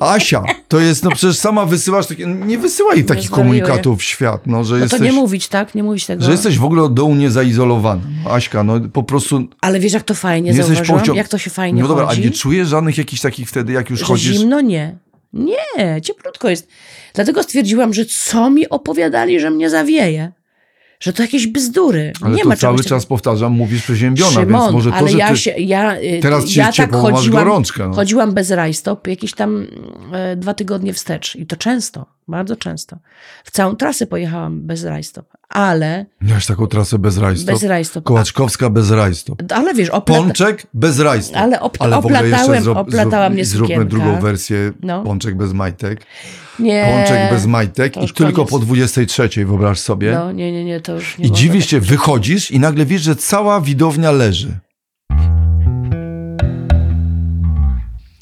[0.00, 3.60] Asia, to jest, no przecież sama wysyłasz takie, nie wysyłaj takich zwariuję.
[3.60, 5.74] komunikatów w świat, no, że No jesteś, to nie mówić, tak?
[5.74, 6.24] Nie mówić tego.
[6.24, 8.00] że jesteś w ogóle od dołu niezaizolowany.
[8.24, 11.38] No, Aśka, no po prostu Ale wiesz, jak to fajnie Nie jesteś płcią- Jak to
[11.38, 12.22] się fajnie No dobra, chodzi?
[12.22, 14.36] a nie czujesz żadnych jakichś takich wtedy, jak już że chodzisz?
[14.36, 14.96] zimno nie.
[15.32, 16.68] Nie, cieplutko jest.
[17.14, 20.32] Dlatego stwierdziłam, że co mi opowiadali, że mnie zawieje.
[21.00, 22.12] Że to jakieś bzdury.
[22.22, 25.18] Ale nie to ma cały czas powtarzam, mówisz przeziębiona, Szymon, więc może to, ale że
[25.18, 27.94] ja się, ja, y, Teraz ci ja tak ciepło, masz chodziłam, gorączkę, no.
[27.94, 29.66] chodziłam bez rajstop jakieś tam
[30.12, 31.36] e, dwa tygodnie wstecz.
[31.36, 32.98] I to często, bardzo często.
[33.44, 35.26] W całą trasę pojechałam bez rajstop.
[35.56, 37.54] Ale, Miałeś taką trasę bez rajstop?
[37.54, 38.04] bez rajstop.
[38.04, 39.42] Kołaczkowska bez rajstop.
[39.54, 41.36] Ale wiesz, oplata, Pączek bez rajstop.
[41.36, 45.02] Ale op- ogóle oplatałem- jeszcze oplatała mnie Zróbmy drugą wersję, No.
[45.02, 46.06] pączek bez majtek.
[46.58, 48.50] nie, Pączek bez majtek i tylko koniec.
[48.50, 50.12] po 23, wyobraź sobie.
[50.12, 53.16] No, nie, nie, nie, to już nie I dziwisz się, wychodzisz i nagle widzisz, że
[53.16, 54.58] cała widownia leży.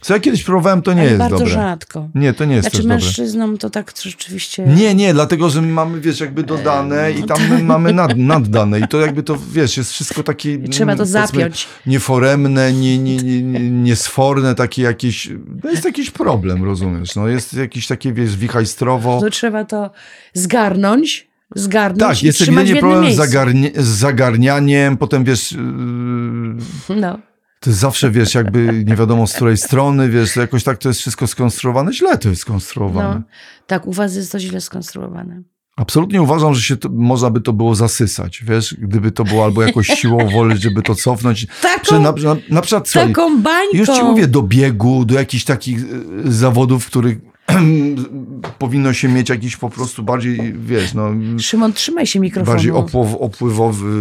[0.04, 1.52] Co ja kiedyś próbowałem, to nie Ale jest bardzo dobre.
[1.52, 2.08] rzadko.
[2.14, 2.96] Nie, to nie jest Znaczy też dobre.
[2.96, 4.66] mężczyznom to tak rzeczywiście...
[4.66, 8.80] Nie, nie, dlatego, że my mamy, wiesz, jakby dodane i tam my mamy nad, naddane
[8.80, 10.58] i to jakby to, wiesz, jest wszystko takie...
[10.58, 11.68] Trzeba to zapiąć.
[11.86, 15.30] Nieforemne, nie, nie, nie, nie, niesforne, takie jakieś...
[15.62, 17.16] To jest jakiś problem, rozumiesz?
[17.16, 19.20] No jest jakieś takie, wiesz, wichajstrowo...
[19.20, 19.90] To trzeba to
[20.34, 23.32] zgarnąć, zgarnąć Tak, i jest trzymać w ewidentnie jednym problem z, miejscu.
[23.32, 27.18] zagarnie, z zagarnianiem, potem wiesz, yy, No.
[27.64, 31.26] To zawsze wiesz, jakby nie wiadomo z której strony, wiesz, jakoś tak to jest wszystko
[31.26, 33.14] skonstruowane, źle to jest skonstruowane.
[33.14, 33.22] No,
[33.66, 35.42] tak, u was jest to źle skonstruowane.
[35.76, 39.62] Absolutnie uważam, że się to, można by to było zasysać, wiesz, gdyby to było albo
[39.62, 41.46] jakoś siłą woli, żeby to cofnąć.
[41.62, 43.78] Taką, na, na, na przykład, taką bańką.
[43.78, 45.82] już ci mówię, do biegu, do jakichś takich
[46.26, 47.18] y, zawodów, w których
[48.58, 52.54] powinno się mieć jakiś po prostu bardziej, wiesz, no, Szymon, trzymaj się mikrofonu.
[52.54, 53.92] bardziej opływ, opływowy,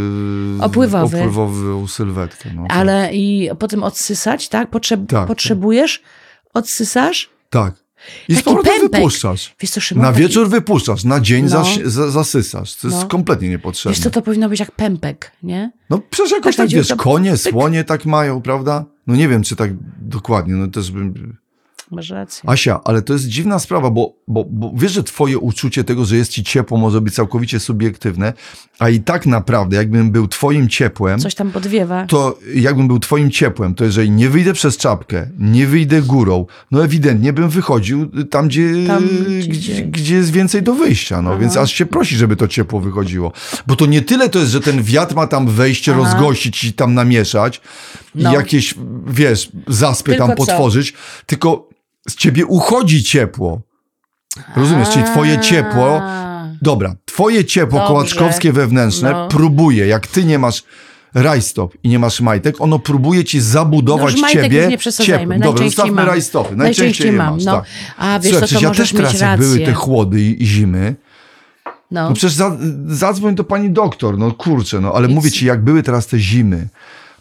[0.62, 1.17] Opływowy.
[1.17, 2.49] opływową sylwetkę.
[2.56, 2.77] No, tak.
[2.77, 4.69] Ale i potem odsysać, tak?
[5.08, 5.27] Tak.
[5.27, 6.01] Potrzebujesz,
[6.53, 7.29] odsysasz.
[7.49, 7.73] Tak.
[8.29, 8.91] I z Taki powrotem pępek.
[8.99, 9.56] wypuszczasz.
[9.60, 10.01] Wiesz co, Szymon?
[10.06, 11.49] Na taki- wieczór wypuszczasz, na dzień No.
[11.49, 12.75] zaś, za, zasysasz.
[12.75, 13.08] To jest No.
[13.08, 13.95] kompletnie niepotrzebne.
[13.95, 15.71] Wiesz co, to powinno być jak pępek, nie?
[15.89, 18.86] No przecież jakoś Tak tak, wiesz, to- konie, słonie tak mają, prawda?
[19.08, 21.38] No nie wiem, czy tak dokładnie, no też bym...
[21.93, 22.49] Masz rację.
[22.49, 26.15] Asia, ale to jest dziwna sprawa, bo, bo, bo wiesz, że twoje uczucie tego, że
[26.17, 28.34] jest ci ciepło może być całkowicie subiektywne,
[28.79, 32.06] a i tak naprawdę, jakbym był twoim ciepłem, Coś tam podwiewa.
[32.06, 36.84] to jakbym był twoim ciepłem, to jeżeli nie wyjdę przez czapkę, nie wyjdę górą, no
[36.84, 39.03] ewidentnie bym wychodził tam, gdzie, Tam,
[39.47, 41.39] gdzie, gdzie- jest więcej do wyjścia, no Aha.
[41.39, 43.32] więc aż się prosi, żeby to ciepło wychodziło.
[43.67, 46.01] Bo to nie tyle to jest, że ten wiatr ma tam wejście, Aha.
[46.03, 47.62] rozgościć i tam namieszać
[48.15, 48.32] No.
[48.32, 48.75] i jakieś,
[49.08, 50.45] wiesz, zaspy Tylko tam co?
[50.45, 50.93] potworzyć,
[51.25, 51.69] tylko
[52.09, 53.61] z ciebie uchodzi ciepło.
[54.55, 54.89] Rozumiesz?
[54.89, 56.01] Czyli twoje ciepło.
[56.61, 57.87] Dobra, twoje ciepło Dobrze.
[57.93, 59.27] kołaczkowskie wewnętrzne No.
[59.27, 60.63] próbuje, jak ty nie masz
[61.13, 65.29] rajstop i nie masz majtek, ono próbuje ci zabudować No, ciebie nie ciepłem.
[65.29, 66.07] Dobra, najczęściej zostawmy mam.
[66.07, 66.55] rajstopy.
[66.55, 67.51] Najczęściej Najczęściej, je mam, masz, no.
[67.51, 67.65] tak.
[67.97, 70.95] A wiesz Słuchaj, co, to ja też teraz, jak były te chłody i, i zimy,
[71.91, 72.09] No.
[72.09, 75.15] no przecież za, zadzwoń do pani doktor, no kurczę, no ale Nic.
[75.15, 76.67] mówię ci, jak były teraz te zimy,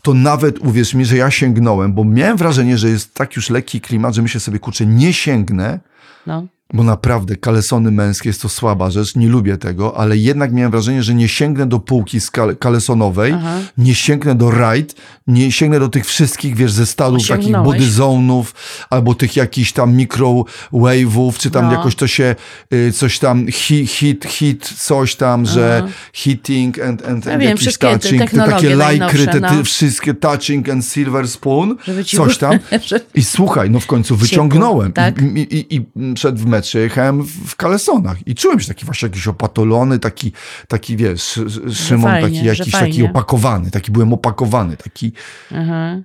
[0.02, 3.80] to nawet uwierz mi, że ja sięgnąłem, bo miałem wrażenie, że jest tak już lekki
[3.80, 5.80] klimat, że myślę sobie, kurczę, nie sięgnę,
[6.26, 6.46] no.
[6.72, 11.02] Bo naprawdę kalesony męskie jest to słaba rzecz, nie lubię tego, ale jednak miałem wrażenie,
[11.02, 12.18] że nie sięgnę do półki
[12.58, 13.58] kalesonowej, Aha.
[13.78, 14.94] nie sięgnę do rajd,
[15.26, 17.66] nie sięgnę do tych wszystkich, wiesz, zestawów takich Sięgnąłeś.
[17.80, 18.54] bodyzonów,
[18.90, 21.72] albo tych jakichś tam microwave'ów, czy tam No.
[21.72, 22.34] jakoś to się,
[22.74, 27.50] y, coś tam hit, hit, hit, coś tam, że hitting and, and, Ja and wiem,
[27.50, 29.64] jakiś te touching, te technologie takie lajkry, te, te no.
[29.64, 31.76] wszystkie touching and silver spoon,
[32.16, 32.58] coś tam.
[33.14, 34.92] I słuchaj, no w końcu wyciągnąłem.
[34.92, 35.22] tak?
[35.22, 38.26] I, i, I przed w meczu jechałem w, kalesonach.
[38.26, 40.32] I czułem się taki właśnie jakiś opatolony, taki,
[40.68, 45.12] taki wiesz, Sz- Sz- Szymon, fajnie, taki jakiś taki opakowany, taki byłem opakowany, taki
[45.54, 46.02] Aha.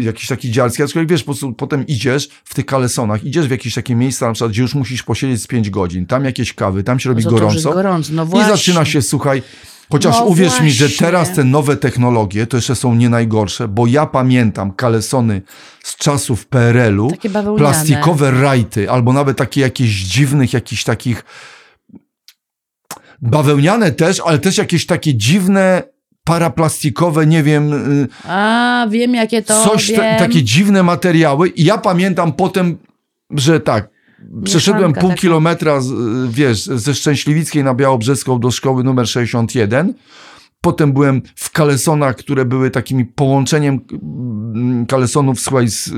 [0.00, 3.74] jakiś taki dziarski, aczkolwiek wiesz, po prostu potem idziesz w tych kalesonach, idziesz w jakieś
[3.74, 7.00] takie miejsca, na przykład, gdzie już musisz posiedzieć z 5 godzin, tam jakieś kawy, tam
[7.00, 9.42] się robi No gorąco gorąco, no i zaczyna się, słuchaj,
[9.90, 11.06] chociaż No uwierz mi, że właśnie.
[11.06, 15.42] teraz te nowe technologie to jeszcze są nie najgorsze, bo ja pamiętam kalesony
[15.82, 17.12] z czasów PRL-u,
[17.56, 21.24] plastikowe rajty, albo nawet takie jakieś dziwnych, jakichś takich
[23.22, 25.82] bawełniane też, ale też jakieś takie dziwne
[26.24, 27.72] paraplastikowe, nie wiem,
[28.02, 30.00] y, A, wiem jakie to, coś, wiem.
[30.00, 32.78] ta, takie dziwne materiały i ja pamiętam potem,
[33.30, 33.88] że tak,
[34.44, 35.20] przeszedłem pół taka.
[35.20, 35.80] kilometra, y,
[36.28, 39.94] wiesz, ze Szczęśliwickiej na Białobrzeską do szkoły numer 61,
[40.60, 45.92] Potem byłem w kalesonach, które były takimi połączeniem mm, kalesonów, słuchaj, z, y,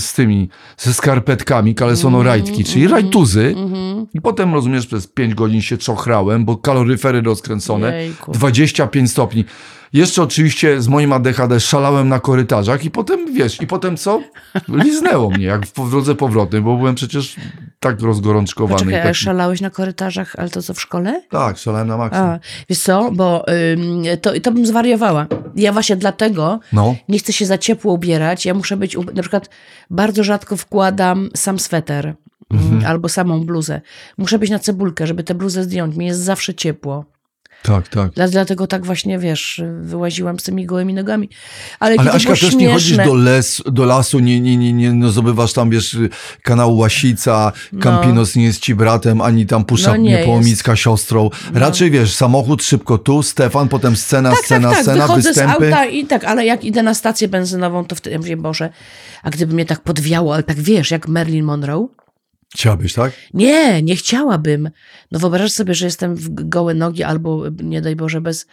[0.00, 3.54] z tymi, ze skarpetkami, kalesonorajtki, czyli rajtuzy.
[3.56, 4.06] Mhm.
[4.14, 8.32] I potem, rozumiesz, przez 5 godzin się czochrałem, bo kaloryfery rozkręcone, Jejku.
[8.32, 9.44] 25 stopni.
[9.92, 14.20] Jeszcze oczywiście z moim ADHD szalałem na korytarzach i potem, wiesz, i potem co?
[14.68, 17.36] Liznęło mnie, jak w drodze powrotnej, bo byłem przecież
[17.80, 18.78] tak rozgorączkowany.
[18.78, 21.22] Poczekaj, taki, szalałeś na korytarzach, ale to co w szkole?
[21.30, 22.24] tak, szalałem na maksa.
[22.24, 25.26] A, wiesz co, bo ym, to, to bym zwariowała.
[25.56, 28.46] Ja właśnie dlatego No, nie chcę się za ciepło ubierać.
[28.46, 29.50] Ja muszę być, na przykład
[29.90, 32.14] bardzo rzadko wkładam sam sweter
[32.50, 32.72] Mhm.
[32.72, 33.80] mm, albo samą bluzę.
[34.18, 35.96] Muszę być na cebulkę, żeby tę bluzę zdjąć.
[35.96, 37.04] Mi jest zawsze ciepło.
[37.66, 38.10] Tak, tak.
[38.12, 41.28] Dla- Dlatego tak właśnie, wiesz, wyłaziłam z tymi gołymi nogami.
[41.80, 45.10] Ale, Ale Aśka, też nie chodzisz do, les, do lasu, nie, nie, nie, nie no
[45.10, 45.96] zdobywasz tam, wiesz,
[46.42, 51.30] kanału Łasica, Campinos nie jest ci bratem, ani tam Pusza No nie nie Połomicka siostrą.
[51.54, 55.70] Raczej, wiesz, samochód szybko tu, Stefan, potem scena, Tak, scena, tak, tak, scena, wychodzę występy.
[55.70, 58.70] z auta i tak, ale jak idę na stację benzynową, to wtedy ja mówię, Boże,
[59.22, 61.88] a gdyby mnie tak podwiało, ale tak wiesz, jak Marilyn Monroe?
[62.56, 63.12] Chciałabyś, tak?
[63.34, 64.70] Nie, nie chciałabym.
[65.12, 68.46] No wyobraź sobie, że jestem w gołe nogi albo, nie daj Boże, bez...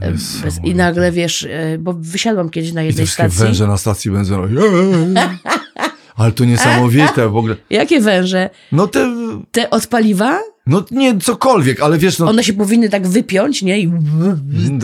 [0.00, 0.10] e,
[0.42, 3.46] bez I nagle, wiesz, e, bo wysiadłam kiedyś na I jednej wszystkie stacji.
[3.46, 4.50] węże na stacji benzynowej.
[6.16, 7.56] Ale to niesamowite w ogóle.
[7.70, 8.50] Jakie węże?
[8.72, 9.14] No te,
[9.52, 10.40] Te od paliwa?
[10.66, 13.80] no nie cokolwiek, ale wiesz, no, One się powinny tak wypiąć, nie?
[13.80, 13.92] I...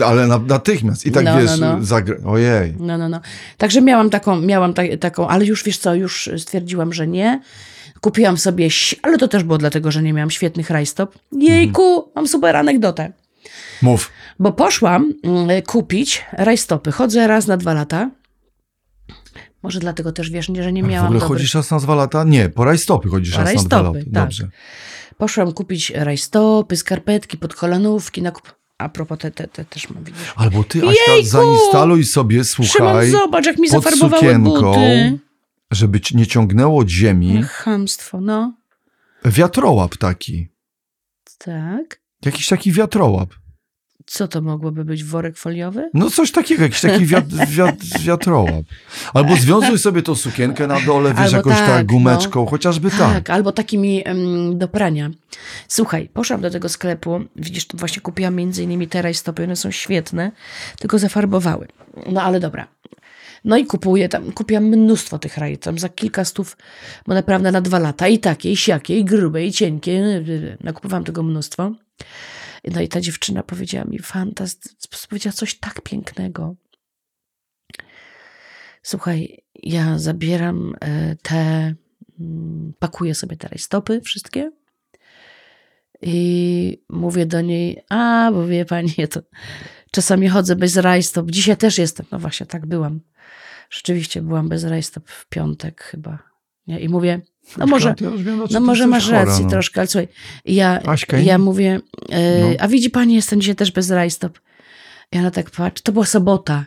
[0.05, 1.05] ale na, natychmiast.
[1.05, 1.79] I tak No, wiesz, no,
[2.23, 2.31] no.
[2.31, 2.75] Ojej.
[2.79, 3.21] No, no, no.
[3.57, 7.41] Także miałam taką, miałam ta, taką, ale już wiesz co, już stwierdziłam, że nie.
[8.01, 8.69] Kupiłam sobie,
[9.01, 11.15] ale to też było dlatego, że nie miałam świetnych rajstop.
[11.31, 13.11] Jejku, mam super anegdotę.
[13.81, 14.11] Mów.
[14.39, 16.91] Bo poszłam mm, kupić rajstopy.
[16.91, 18.09] Chodzę raz na dwa lata.
[19.63, 21.37] Może dlatego też wiesz, nie, że nie W miałam ogóle dobrych...
[21.37, 22.23] chodzisz raz na dwa lata?
[22.23, 24.11] Nie, po rajstopy chodzisz Po raz na dwa rajstopy, lata.
[24.13, 24.23] tak.
[24.23, 24.47] Dobrze.
[25.17, 28.21] Poszłam kupić rajstopy, skarpetki, podkolanówki.
[28.21, 28.55] Na kup...
[28.77, 30.33] A propos, te, te, te też mam, widzisz.
[30.35, 31.29] Albo ty, Aśka, Jejku!
[31.29, 35.19] zainstaluj sobie, Szymon, słuchaj, zobacz, jak mi pod zafarbowały sukienką, buty.
[35.71, 38.53] Żeby nie ciągnęło od ziemi, Chamstwo, no.
[39.25, 40.49] Wiatrołap taki.
[41.37, 42.01] Tak.
[42.25, 43.29] Jakiś taki wiatrołap.
[44.05, 45.03] Co to mogłoby być?
[45.03, 45.89] Worek foliowy?
[45.93, 48.65] No coś takiego, jakiś taki wiat, wiat, wiatrołap.
[49.13, 52.99] Albo związuj sobie tą sukienkę na dole, wiesz, Albo jakoś tak, tak, gumeczką, chociażby tak.
[52.99, 55.09] Tak, albo takimi em, do prania.
[55.67, 60.31] Słuchaj, poszłam do tego sklepu, widzisz, właśnie kupiłam między innymi te rajstopy, one są świetne,
[60.79, 61.67] tylko zafarbowały.
[62.11, 62.67] No ale dobra.
[63.43, 66.57] No i kupuję tam, kupiłam mnóstwo tych raj, tam za kilka stów,
[67.07, 68.07] bo naprawdę na dwa lata.
[68.07, 70.23] I takie, i siakie, i grube, i cienkie.
[70.63, 71.71] Nakupowałam tego mnóstwo.
[72.71, 76.55] No i ta dziewczyna powiedziała mi, fantast, powiedziała coś tak pięknego.
[78.83, 81.73] Słuchaj, ja zabieram e, te,
[82.19, 84.51] mm, pakuję sobie te rajstopy wszystkie
[86.01, 89.21] i mówię do niej, a, bo wie pani, ja to
[89.91, 91.31] czasami chodzę bez rajstop.
[91.31, 92.99] Dzisiaj też jestem, no właśnie, tak byłam.
[93.71, 96.19] Rzeczywiście byłam bez rajstop w piątek chyba.
[96.67, 96.79] Nie?
[96.79, 97.21] I mówię,
[97.57, 97.95] no może,
[98.51, 99.49] no może masz chora, rację no.
[99.51, 100.07] troszkę, ale słuchaj,
[100.45, 101.79] ja, Aśka, ja mówię,
[102.09, 102.55] e, No.
[102.59, 104.39] a widzi pani, jestem dzisiaj też bez rajstop.
[105.11, 106.65] I ona tak patrzy, to była sobota.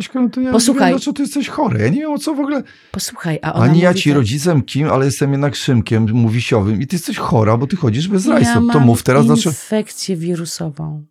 [0.00, 0.90] Aśka, no to ja Posłuchaj.
[0.90, 1.80] Wiem, dlaczego ty jesteś chory.
[1.80, 2.62] Ja nie wiem, o co w ogóle...
[2.90, 6.86] Posłuchaj, a ona Ani ja ci tak, rodzicem kim, ale jestem jednak Szymkiem mówisiowym i
[6.86, 8.64] ty jesteś chora, bo ty chodzisz bez rajstop.
[8.66, 9.50] ja to mów teraz, dlaczego...
[9.50, 11.04] infekcję wirusową.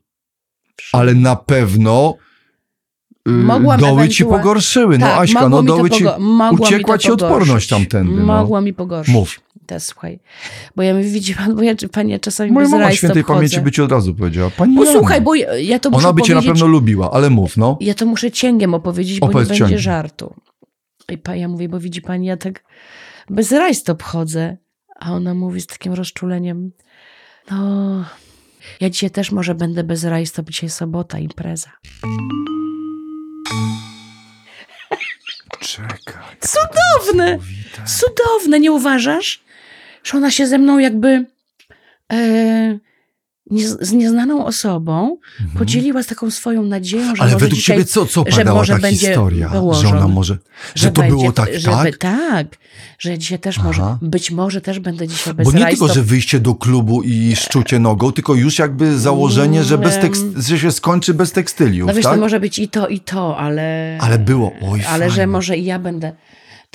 [0.94, 2.18] Ale na pewno
[3.28, 4.98] Mogłam doły ci pogorzyły.
[4.98, 6.04] No tak, Aśka, no mi to doły ci...
[6.52, 8.26] uciekła ci odporność tamtędy, no.
[8.26, 9.14] Mogła mi pogorszyć.
[9.14, 9.40] Mów.
[9.66, 10.20] Te, słuchaj.
[10.76, 13.72] Bo ja mówię, widzi pan, bo ja, pani, ja czasami Moja mama świętej pamięci by
[13.72, 14.50] ci od razu powiedziała.
[14.58, 17.58] Pani Posłuchaj, bo ja, ja to muszę Ona by cię na pewno lubiła, ale mów,
[17.58, 17.78] no.
[17.82, 20.34] ja to muszę cięgiem opowiedzieć, bo nie Opowiedz będzie żartu.
[21.10, 22.64] I pa, ja mówię, bo widzi pani, ja tak
[23.30, 24.58] bez rajstop chodzę.
[25.00, 26.72] A ona mówi z takim rozczuleniem,
[27.52, 28.06] no,
[28.82, 31.70] ja dzisiaj też może będę bez rajstop, dzisiaj sobota, impreza.
[35.60, 36.24] Czekaj.
[36.40, 37.38] Cudowne!
[37.86, 39.44] Cudowne, nie uważasz?
[40.04, 41.26] Że ona się ze mną jakby
[42.14, 42.80] e,
[43.52, 45.18] nie, z nieznaną osobą
[45.58, 47.22] podzieliła z taką swoją nadzieją, że Mhm.
[47.22, 49.50] Ale może według dzisiaj, ciebie co, co że może ta będzie historia?
[49.82, 50.38] Że ona może...
[50.76, 51.98] Że, to będzie, było tak, żeby, tak?
[51.98, 52.48] tak,
[53.00, 53.98] że dzisiaj też może, Aha.
[54.02, 55.88] być może też będę dzisiaj bez Bo nie rajstop.
[55.88, 60.24] tylko, że wyjście do klubu i szczucie nogą, tylko już jakby założenie, że, bez tekst,
[60.38, 62.14] że się skończy bez tekstyliów, No wiesz, tak?
[62.14, 63.98] to może być i to, i to, ale...
[64.02, 65.28] Ale było, oj, Ale że fajnie.
[65.28, 66.12] może i ja będę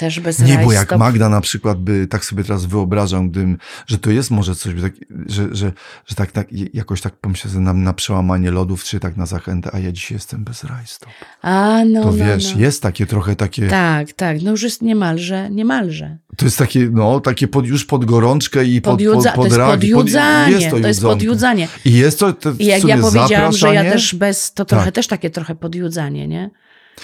[0.02, 0.64] też bez Nie, rajstop.
[0.66, 4.54] bo jak Magda na przykład by, tak sobie teraz wyobrażam, gdym, że to jest może
[4.54, 4.92] coś, tak,
[5.26, 5.72] że, że,
[6.06, 9.78] że tak, tak jakoś tak pomyślę sobie na, przełamanie lodów, czy tak na zachętę, a
[9.78, 11.08] ja dzisiaj jestem bez rajstop.
[11.42, 12.60] A, no, To no, wiesz, no.
[12.60, 16.18] jest takie trochę takie, Tak, tak, no już jest niemalże, niemalże.
[16.36, 19.44] to jest takie, no, takie pod, już pod gorączkę i pod, pod, Podjudza, pod, to
[19.44, 19.88] jest ragi.
[19.90, 21.68] Pod- podjudzanie, jest to, to jest podjudzanie.
[21.84, 24.94] I jest to, to I jak ja powiedziałam, że ja też bez, to trochę Tak.
[24.94, 26.50] też takie trochę podjudzanie, nie?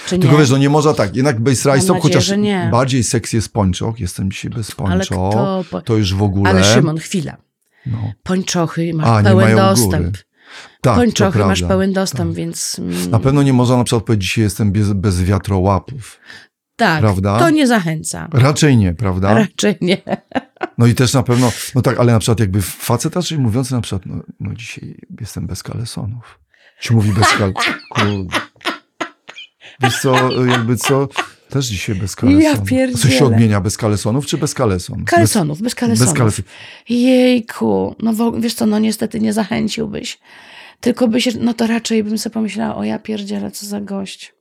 [0.06, 0.40] Czy Tylko nie?
[0.40, 2.68] wiesz, no nie można tak, jednak bez rajstop, chociaż nie.
[2.72, 6.50] bardziej seks jest pończoch, jestem dzisiaj bez Ale pończoch, kto to już w ogóle.
[6.50, 7.36] Ale Szymon, chwila.
[7.86, 10.06] no, Pończochy, masz A, pełen dostęp.
[10.06, 10.18] góry.
[10.80, 14.44] tak, Pończochy masz pełen dostęp, więc mm, Na pewno nie można na przykład powiedzieć, dzisiaj
[14.44, 16.20] jestem bez, bez wiatrołapów.
[16.76, 17.38] tak, prawda?
[17.38, 18.28] to nie zachęca.
[18.32, 19.34] Raczej nie, prawda?
[19.34, 19.98] Raczej nie.
[20.78, 23.80] No i też na pewno, no tak, ale na przykład jakby facet raczej mówiący na
[23.80, 26.38] przykład, no, no dzisiaj jestem bez kalesonów.
[26.80, 27.52] Ci mówi bez kal...
[29.80, 31.08] Wiesz co, jakby co,
[31.48, 33.00] też dzisiaj bez kalesonów.
[33.00, 35.04] Co się odmienia, bez kalesonów czy bez kalesonów?
[35.08, 36.16] Kalesonów, bez Bez, kalesonów.
[36.16, 36.42] bez.
[36.88, 40.18] Jejku, no wiesz co, no niestety nie zachęciłbyś.
[40.80, 44.34] Tylko byś, no to raczej bym sobie pomyślała, o ja pierdzielę, co za gość.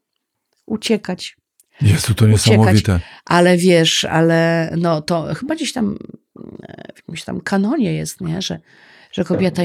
[0.66, 1.38] Uciekać.
[1.82, 3.00] Jezu, to niesamowite.
[3.26, 5.98] Ale wiesz, ale no to chyba gdzieś tam
[6.94, 8.42] w jakimś tam kanonie jest, nie?
[8.42, 8.60] Że,
[9.12, 9.62] że kobieta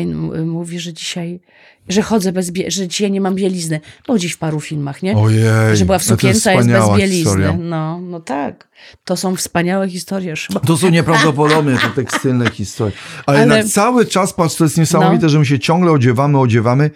[0.47, 1.41] mówi, że dzisiaj,
[1.89, 3.81] że chodzę bez, że dzisiaj nie mam bielizny.
[4.07, 5.17] Było gdzieś w paru filmach, nie?
[5.17, 5.77] Ojej.
[5.77, 7.15] że była w no jest sukience, a jest bez bielizny.
[7.25, 7.57] historia.
[7.61, 8.69] No, no tak.
[9.05, 10.63] To są wspaniałe historie, Szymon.
[10.63, 12.93] To są nieprawdopodobne te tekstylne historie.
[13.27, 15.29] Ale, Ale- jednak cały czas, patrz, to jest niesamowite, No.
[15.29, 16.91] że my się ciągle odziewamy, odziewamy,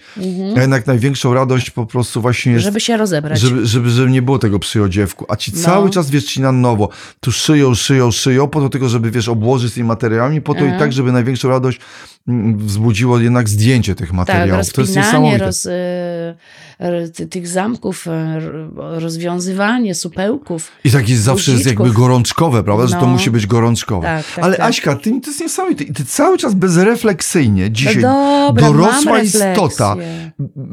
[0.57, 3.41] a jednak największą radość po prostu właśnie jest, Żeby się rozebrać.
[3.41, 5.25] żeby, żeby, żeby nie było tego przy odziewku.
[5.29, 5.63] A ci No.
[5.63, 6.89] cały czas, wiesz, ci na nowo,
[7.21, 10.69] tu szyją, szyją, szyją, po to tylko, żeby, wiesz, obłożyć tymi materiałami, po to i
[10.69, 10.79] Aha.
[10.79, 11.81] tak, żeby największą radość
[12.29, 14.73] mm, wzbudziło jednak zdjęcie tych Tak, materiałów.
[14.73, 15.45] to niesamowite.
[15.45, 15.69] roz, ty-
[17.31, 18.41] tych zamków, e,
[18.77, 20.69] rozwiązywanie supełków.
[20.85, 23.07] I tak jest zawsze jest jakby gorączkowe, prawda, że to No.
[23.07, 24.07] musi być gorączkowe.
[24.07, 24.67] Tak, tak, Ale tak.
[24.67, 25.85] Aśka, ty, to jest niesamowite.
[25.85, 29.97] I ty cały czas bezrefleksyjnie dzisiaj no dobra, dorosła istota,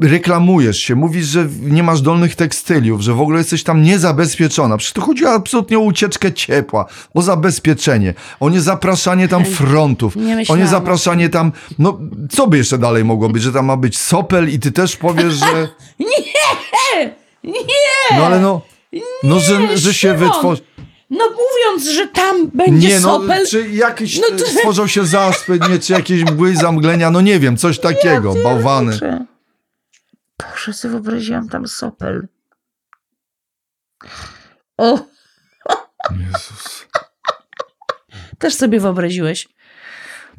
[0.00, 4.76] reklamujesz się, mówisz, że nie masz dolnych tekstyliów, że w ogóle jesteś tam niezabezpieczona.
[4.76, 10.56] Przecież tu chodzi absolutnie o ucieczkę ciepła, o zabezpieczenie, o niezapraszanie tam frontów, Nie o
[10.56, 11.98] niezapraszanie tam, no
[12.30, 15.34] co by jeszcze dalej mogło być, że tam ma być sopel i ty też powiesz,
[15.34, 15.68] że...
[15.98, 17.14] Nie!
[18.16, 18.60] No ale no,
[19.22, 20.18] no że, że się Szymon!
[20.18, 20.62] wytworzy...
[21.10, 25.58] No mówiąc, że tam będzie Nie, no, sopel, czy jakiś No to- stworzył się zaspy,
[25.70, 28.92] nie, czy jakieś mgły zamglenia, no nie wiem, coś takiego, bałwany.
[28.92, 29.24] Boże.
[30.38, 32.28] Boże, sobie wyobraziłam tam sopel.
[34.78, 34.98] O,
[36.20, 36.86] Jezus.
[38.38, 39.48] też sobie wyobraziłeś.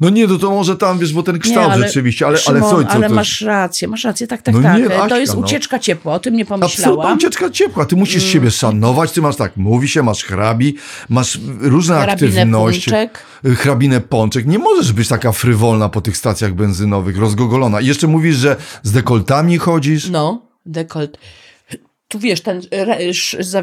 [0.00, 2.70] No nie, no to może tam, wiesz, bo ten kształt ale- rzeczywiście, ale, ale Szymon,
[2.70, 4.78] co, co ale to masz rację, masz rację, tak, tak, No tak.
[4.78, 5.40] nie, to Aśka, jest no.
[5.40, 7.16] ucieczka ciepła, o tym nie Absolutna pomyślałam.
[7.18, 7.84] ucieczka ciepła.
[7.86, 10.74] Ty musisz siebie szanować, ty masz tak, mówi się, masz hrabi,
[11.08, 12.90] masz różne Karabinę aktywności.
[12.90, 13.22] Pączek.
[13.44, 14.46] Hrabinę Pączek.
[14.46, 17.80] Nie możesz być taka frywolna po tych stacjach benzynowych, rozgogolona.
[17.80, 20.08] I jeszcze mówisz, że z dekoltami chodzisz.
[20.10, 21.18] No, dekolt.
[22.08, 22.62] Tu wiesz, ten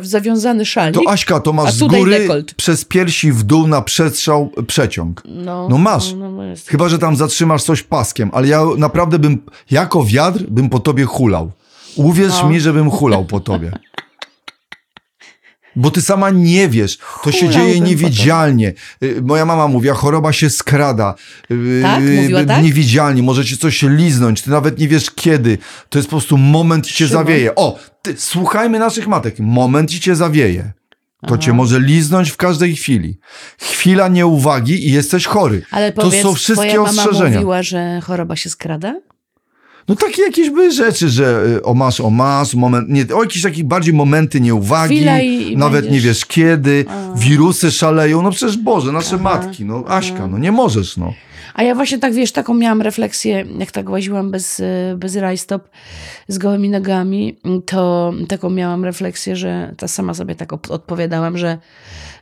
[0.01, 1.03] zawiązany szalnik.
[1.03, 2.53] To Aśka, to masz z góry dekolt.
[2.53, 5.21] przez piersi w dół na przestrzał przeciąg.
[5.25, 6.13] no, no masz.
[6.13, 6.43] No, no.
[6.67, 11.05] Chyba, że tam zatrzymasz coś paskiem, ale ja naprawdę bym, jako wiatr, bym po tobie
[11.05, 11.51] hulał.
[11.95, 12.49] Uwierz No.
[12.49, 13.71] mi, żebym hulał po tobie.
[15.75, 16.97] Bo ty sama nie wiesz.
[17.23, 18.73] To się dzieje niewidzialnie.
[19.03, 21.15] Y, Moja mama mówiła, choroba się skrada.
[21.51, 22.01] Y, Tak?
[22.03, 22.63] Mówiła y, tak?
[22.63, 24.41] Niewidzialnie, może ci coś liznąć.
[24.41, 25.57] Ty nawet nie wiesz kiedy.
[25.89, 27.23] To jest po prostu moment i cię Szymon.
[27.23, 27.55] zawieje.
[27.55, 29.39] O, ty, słuchajmy naszych matek.
[29.39, 30.71] Moment i cię zawieje.
[31.21, 31.37] To Aha.
[31.37, 33.19] cię może liznąć w każdej chwili.
[33.61, 35.61] Chwila nieuwagi i jesteś chory.
[35.71, 37.35] Ale to powiedz, są wszystkie twoja mama ostrzeżenia.
[37.35, 38.95] mówiła, że choroba się skrada?
[39.87, 43.41] No takie jakieś były rzeczy, że y, o masz, o masz, moment, nie, o jakieś
[43.41, 45.05] takie bardziej momenty nieuwagi,
[45.57, 47.17] nawet będziesz- nie wiesz kiedy, A.
[47.17, 51.13] wirusy szaleją, no przecież Boże, nasze Aha, matki, no Aśka, no nie możesz, no.
[51.53, 55.69] A ja właśnie tak, wiesz, taką miałam refleksję, jak tak łaziłam bez, y, bez rajstop,
[56.27, 61.57] z gołymi nogami, to taką miałam refleksję, że ta sama sobie tak odpowiadałam, że,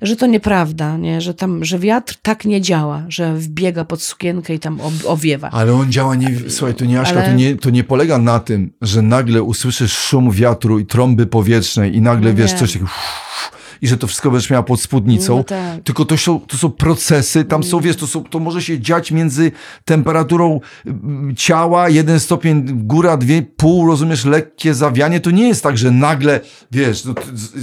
[0.01, 1.21] że to nieprawda, nie?
[1.21, 5.49] Że tam, że wiatr tak nie działa, że wbiega pod sukienkę i tam owiewa.
[5.51, 8.39] Ale on działa, nie, słuchaj, to nie Aśka, Ale- to, nie, to nie polega na
[8.39, 12.57] tym, że nagle usłyszysz szum wiatru i trąby powietrznej i nagle wiesz nie.
[12.57, 12.91] coś takiego
[13.81, 15.83] i że to wszystko będziesz miała pod spódnicą, No tak.
[15.83, 19.11] tylko to są, to są procesy, tam są, wiesz, to, są, to może się dziać
[19.11, 19.51] między
[19.85, 25.77] temperaturą mm, ciała, jeden stopień góra, dwie, pół, rozumiesz, lekkie zawianie, to nie jest tak,
[25.77, 26.39] że nagle,
[26.71, 27.13] wiesz, no,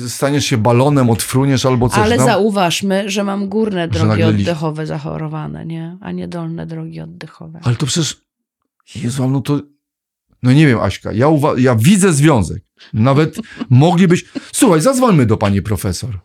[0.08, 1.98] staniesz się balonem, odfruniesz albo coś.
[1.98, 2.24] Ale no.
[2.24, 5.98] zauważmy, że mam górne drogi oddechowe zachorowane, nie?
[6.00, 7.60] A nie dolne drogi oddechowe.
[7.62, 8.16] Ale to przecież,
[8.94, 9.60] Jezu, no to,
[10.42, 12.67] no nie wiem, Aśka, ja, uwa- ja widzę związek.
[12.92, 13.36] Nawet
[13.70, 16.18] moglibyś, słuchaj, zadzwońmy do pani profesor.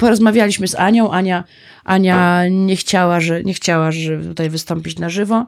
[0.00, 1.10] Porozmawialiśmy z Anią.
[1.10, 1.44] Ania,
[1.84, 5.46] Ania nie chciała, że, nie chciała, że tutaj wystąpić na żywo.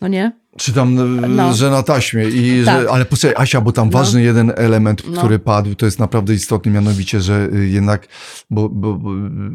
[0.00, 0.32] No nie?
[0.56, 1.54] Czy tam, e, No.
[1.54, 2.82] że na taśmie i Tak.
[2.82, 3.98] że, ale posłuchaj, Asia, bo tam No.
[3.98, 5.18] ważny jeden element, No.
[5.18, 8.06] który padł, to jest naprawdę istotny, mianowicie, że y, jednak,
[8.50, 8.98] bo, bo,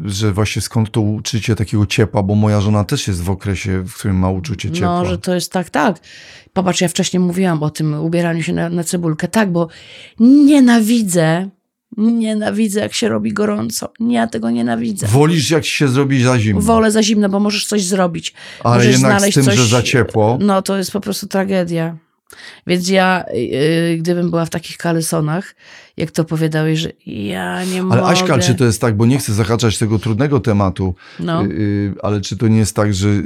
[0.04, 3.94] że właśnie skąd to uczucie takiego ciepła, bo moja żona też jest w okresie, w
[3.94, 4.88] którym ma uczucie ciepła.
[5.02, 6.00] No, że to jest tak, tak.
[6.52, 9.28] Popatrz, ja wcześniej mówiłam o tym ubieraniu się na, na cebulkę.
[9.28, 9.68] Tak, bo
[10.20, 11.48] nienawidzę,
[11.96, 13.92] nienawidzę, jak się robi gorąco.
[14.00, 15.06] Ja tego nienawidzę.
[15.06, 16.60] Wolisz, jak się zrobi za zimno.
[16.62, 18.34] Wolę za zimno, bo możesz coś zrobić.
[18.64, 20.38] ale możesz jednak z znaleźć tym, coś- że za ciepło.
[20.40, 21.96] No, to jest po prostu tragedia.
[22.66, 25.54] Więc ja, yy, gdybym była w takich kalesonach,
[25.96, 28.02] jak to opowiadałeś, że ja nie mogę.
[28.02, 31.44] Ale Aśka, czy to jest tak, bo nie chcę zahaczać tego trudnego tematu, No.
[31.44, 33.22] y, y, ale czy to nie jest tak, że, y,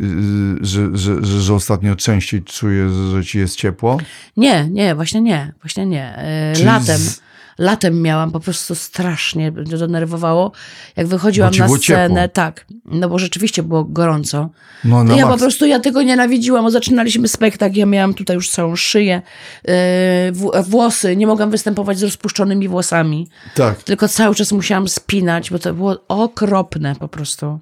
[0.61, 3.99] że, że, że, że ostatnio częściej czujesz, że ci jest ciepło?
[4.37, 6.25] Nie, nie, właśnie nie, właśnie nie.
[6.51, 6.99] Yy, Czyli latem.
[6.99, 7.21] z-
[7.59, 10.53] Latem miałam po prostu strasznie, mnie denerwowało.
[10.97, 12.29] Jak wychodziłam na scenę, ciepło.
[12.33, 14.51] tak, no bo rzeczywiście było gorąco.
[14.85, 18.51] No, na ja po prostu, ja tego nienawidziłam, bo zaczynaliśmy spektakl, ja miałam tutaj już
[18.51, 19.23] całą szyję,
[19.65, 23.83] yy, włosy, nie mogłam występować z rozpuszczonymi włosami, Tak.
[23.83, 27.61] tylko cały czas musiałam spinać, bo to było okropne po prostu.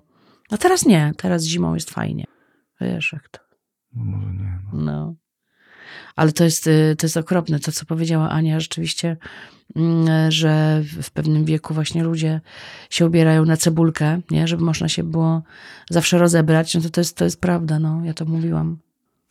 [0.51, 2.25] A teraz nie, teraz zimą jest fajnie.
[2.81, 3.39] Wiesz jak to.
[3.95, 4.59] No, może nie.
[4.73, 4.83] No.
[4.85, 5.15] No.
[6.17, 9.17] Ale to jest, y, to jest okropne, to co powiedziała Ania, rzeczywiście,
[10.29, 12.41] że w- pewnym wieku właśnie ludzie
[12.91, 14.49] się ubierają na cebulkę, nie?
[14.49, 15.43] żeby można się było
[15.91, 18.79] zawsze rozebrać, no to, to, jest, to jest prawda, no, ja to mówiłam.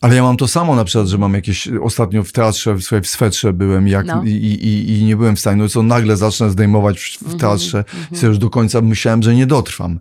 [0.02, 3.02] Ale ja mam to samo na przykład, że mam jakieś, ostatnio w teatrze, w, słuchaj,
[3.02, 4.24] w swetrze byłem jak, No.
[4.24, 7.42] i, i, i nie byłem w stanie, no co nagle zacznę zdejmować w, Mhm, w
[7.42, 10.00] teatrze i sobie już do końca myślałem, że nie dotrwam.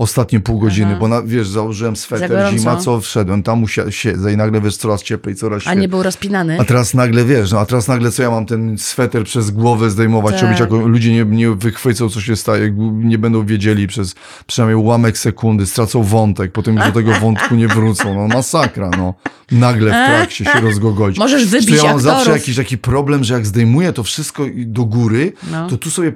[0.00, 0.96] Ostatnie pół godziny, Aha.
[1.00, 4.76] bo na, wiesz, założyłem Za sweter, zima, co wszedłem, tam usia- siedzę i nagle wiesz,
[4.76, 5.80] coraz cieplej, coraz A świetlej.
[5.80, 6.60] nie był rozpinany?
[6.60, 9.90] A teraz nagle wiesz, no a teraz nagle co ja mam ten sweter przez głowę
[9.90, 10.42] zdejmować, Tak.
[10.42, 14.14] robić, jako ludzie nie, nie wychwycą, co się staje, nie będą wiedzieli przez
[14.46, 18.14] przynajmniej ułamek sekundy, stracą wątek, potem już do tego wątku nie wrócą.
[18.14, 19.14] No masakra, no.
[19.52, 21.18] Nagle w trakcie się rozgogolić.
[21.18, 24.66] Możesz Zresztą wybić ja mam zawsze jakiś taki problem, że jak zdejmuję to wszystko i-
[24.66, 25.68] do góry, No.
[25.68, 26.12] to tu sobie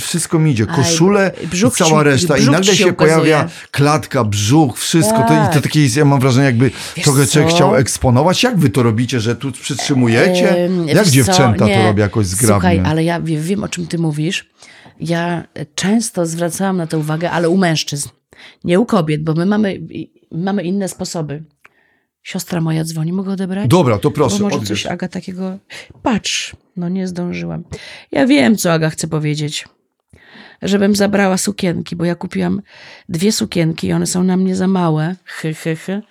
[0.00, 0.66] wszystko mi idzie.
[0.70, 2.36] Aj, Koszule i brzuch cała reszta.
[2.36, 5.16] I nagle się się pojawia pojawia klatka, brzuch, wszystko.
[5.18, 5.62] To, I to Tak.
[5.62, 7.46] takie jest, ja mam wrażenie, jakby Wiesz trochę co?
[7.46, 8.42] chciał eksponować.
[8.42, 10.68] Jak wy to robicie, że tu przytrzymujecie?
[10.86, 12.54] Jak dziewczęta to robią jakoś zgrabnie?
[12.54, 14.50] Słuchaj, ale ja wie- wiem, o czym ty mówisz.
[15.00, 15.44] Ja
[15.74, 18.08] często zwracałam na to uwagę, ale u mężczyzn,
[18.64, 19.80] nie u kobiet, bo my mamy,
[20.32, 21.42] mamy inne sposoby.
[22.22, 23.68] Siostra moja dzwoni, mogę odebrać?
[23.68, 24.68] Dobra, to proszę, Bo może odbierz.
[24.82, 25.58] coś Aga takiego...
[26.02, 27.64] Patrz, no nie zdążyłam.
[28.12, 29.68] Ja wiem, co Aga chce powiedzieć.
[30.62, 32.62] Żebym zabrała sukienki, bo ja kupiłam
[33.08, 35.16] dwie sukienki i one są na mnie za małe.
[35.24, 36.02] Hy, hy, hy.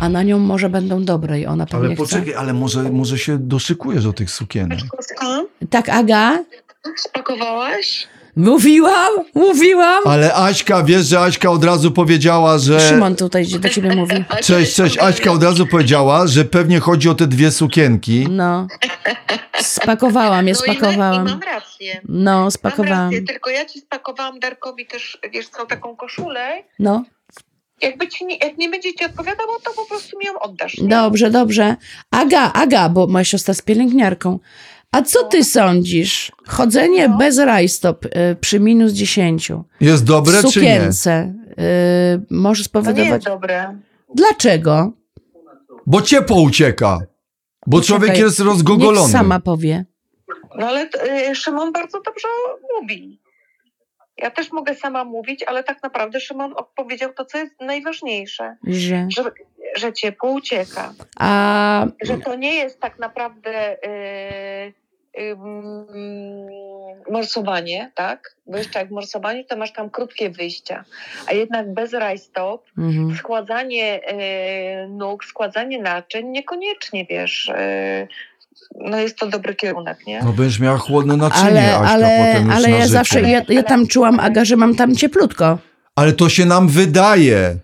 [0.00, 2.04] A na nią może będą dobre i ona pewnie Ale chce.
[2.04, 4.78] poczekaj, ale może, może się doszykujesz do tych sukienek.
[5.70, 6.44] Tak, Aga?
[6.96, 8.08] spakowałaś?
[8.36, 10.02] Mówiłam, mówiłam.
[10.06, 12.80] Ale Aśka, wiesz, że Aśka od razu powiedziała, że...
[12.80, 14.24] Szymon tutaj do ciebie mówi.
[14.44, 14.98] Cześć, cześć.
[14.98, 18.26] Aśka od razu powiedziała, że pewnie chodzi o te dwie sukienki.
[18.30, 18.66] No.
[19.60, 21.24] Spakowałam je, No i, ma, i spakowałam.
[21.24, 22.00] mam rację.
[22.08, 23.04] No, Mam spakowałam.
[23.04, 26.62] rację, tylko ja ci spakowałam Darkowi też, wiesz co, taką koszulę.
[26.78, 27.04] No,
[27.82, 30.78] Jakby ci nie, jak nie będzie ci odpowiadało, to po prostu mi ją oddasz.
[30.78, 30.88] nie?
[30.88, 31.76] dobrze, dobrze.
[32.10, 34.38] Aga, Aga, bo moja siostra jest pielęgniarką.
[34.92, 36.32] A co ty sądzisz?
[36.46, 37.18] Chodzenie No.
[37.18, 38.10] bez rajstop y,
[38.40, 40.50] przy minus 10 Jest w dobre czy nie?
[40.52, 41.54] sukience y,
[42.30, 43.06] może To nie spowodować...
[43.08, 43.80] jest dobre.
[44.14, 44.92] Dlaczego?
[45.86, 46.98] Bo ciepło ucieka.
[47.66, 49.12] Bo Poczekaj, człowiek jest Niech rozgogolony.
[49.12, 49.84] sama powie.
[50.58, 50.88] No ale
[51.30, 52.28] y, Szymon bardzo dobrze
[52.80, 53.20] mówi.
[54.18, 58.56] Ja też mogę sama mówić, ale tak naprawdę Szymon powiedział to, co jest najważniejsze.
[58.66, 59.06] Że...
[59.16, 59.22] Że,
[59.76, 60.92] że ciepło ucieka.
[61.18, 64.72] A że to nie jest tak naprawdę yy,
[65.22, 65.36] yy,
[67.10, 68.36] morsowanie, tak?
[68.46, 70.84] Bo jeszcze jak morsowanie, to masz tam krótkie wyjścia.
[71.26, 73.16] A jednak bez rajstop, mhm.
[73.16, 78.08] składanie yy, nóg, składanie naczyń, niekoniecznie, wiesz, yy,
[78.74, 80.22] no jest to dobry kierunek, nie?
[80.22, 82.92] No będziesz miała chłodne naczynie, ale, Aśka, ale, potem już ale na ja życie.
[82.92, 85.58] zawsze, ja, ja tam czułam, Aga, że mam tam cieplutko.
[85.96, 87.56] Ale to się nam wydaje.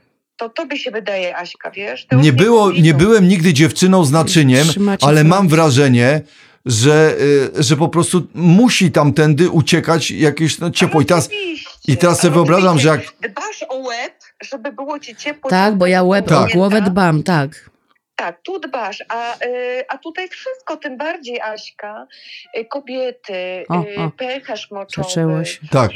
[0.42, 2.06] To tobie się wydaje, Aśka, wiesz?
[2.12, 6.20] Nie, było, nie byłem nigdy dziewczyną z naczyniem, Trzymacie ale mam wrażenie,
[6.66, 7.14] że,
[7.58, 11.00] y, że po prostu musi tamtędy uciekać jakieś no, ciepło.
[11.00, 11.28] I teraz,
[11.88, 13.00] i teraz sobie wyobrażam, że jak...
[13.20, 14.12] Dbasz o łeb,
[14.44, 15.50] żeby było ci ciepło.
[15.50, 16.50] Tak, bo ja łeb, Tak.
[16.50, 17.70] o głowę dbam, tak.
[18.16, 22.06] Tak, tu dbasz, a, y, a tutaj wszystko, tym bardziej Aśka,
[22.58, 24.10] y, kobiety, O, o.
[24.16, 25.42] pęcherz moczowy.
[25.70, 25.90] Tak,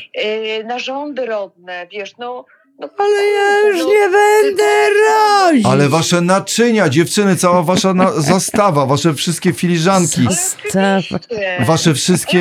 [0.65, 2.45] narządy rodne, wiesz, no...
[2.79, 4.65] no Ale ja już no, nie będę
[5.09, 5.67] rodzić.
[5.67, 10.97] ale wasze naczynia, dziewczyny, cała wasza na, zastawa, wasze wszystkie filiżanki, Ale Stawa.
[11.17, 11.65] oczywiście.
[11.67, 12.39] wasze wszystkie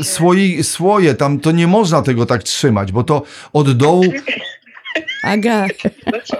[0.00, 4.04] y, słoi, słoje, tam to nie można tego tak trzymać, bo to od dołu...
[5.24, 5.66] Aga,
[6.12, 6.36] No co,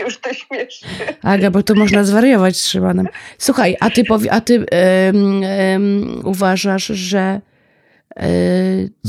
[0.00, 0.88] już to śmieszne.
[1.22, 3.08] Aga, bo to można zwariować z Szymonem.
[3.38, 7.40] Słuchaj, a ty, powie, a ty em, em, uważasz, że...
[8.16, 8.28] e,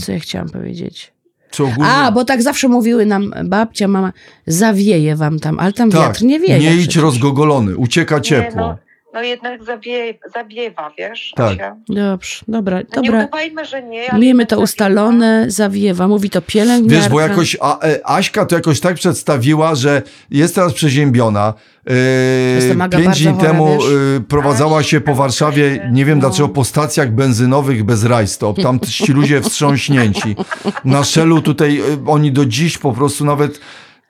[0.05, 1.13] co ja chciałam powiedzieć?
[1.55, 1.91] Czy ogólnie...
[1.91, 4.13] A, bo tak zawsze mówiły nam babcia, mama,
[4.47, 6.59] zawieje wam tam, ale tam tak, wiatr nie wieje.
[6.59, 7.03] nie idź przecież.
[7.03, 8.61] rozgogolony, ucieka Nie, ciepło.
[8.61, 8.77] no,
[9.15, 11.57] no jednak zawieje, zawiewa, wiesz, Tak.
[11.89, 13.23] Dobrze, dobra, No Nie dobra.
[13.25, 14.07] udawajmy, że nie.
[14.19, 14.63] Miejmy to zawiewa.
[14.63, 16.07] ustalone, zawiewa.
[16.07, 17.01] Mówi to pielęgniarka.
[17.01, 20.01] Wiesz, bo jakoś a, e, Aśka to jakoś tak przedstawiła, że
[20.31, 21.53] jest teraz przeziębiona.
[22.81, 23.67] Aga, pięć dni chora, temu
[24.17, 26.21] e, prowadzała się po Warszawie, nie wiem No.
[26.29, 28.61] dlaczego, po stacjach benzynowych bez rajstop.
[28.63, 30.35] Tam ci ludzie wstrząśnięci.
[30.85, 33.59] Na szelu tutaj e, oni do dziś po prostu nawet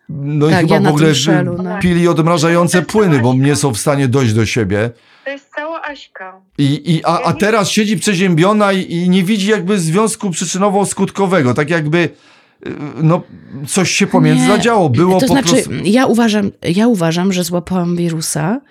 [0.10, 1.80] no i Tak, chyba ja w ogóle Shellu, no.
[1.80, 4.90] pili odmrażające płyny, bo nie są w stanie dojść do siebie.
[5.24, 6.42] To jest cała Aśka.
[6.58, 11.54] I, i, a, a teraz siedzi przeziębiona i, i nie widzi jakby związku przyczynowo-skutkowego.
[11.54, 13.22] Tak jakby y, no,
[13.68, 14.90] coś się pomiędzy Nie, zadziało.
[14.90, 15.72] Było to po znaczy, prostu...
[15.84, 18.62] ja uważam, ja uważam, że złapałam wirusa.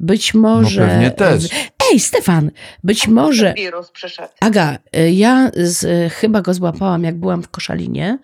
[0.00, 0.80] Być może.
[0.80, 1.48] No pewnie też.
[1.92, 2.50] Ej, Stefan,
[2.84, 3.54] być może.
[3.56, 4.28] Wirus przyszedł.
[4.40, 8.18] Aga, y, ja z, chyba go złapałam, jak byłam w Koszalinie.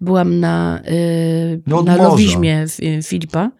[0.00, 3.50] Byłam na, y, No na w- y, Filipa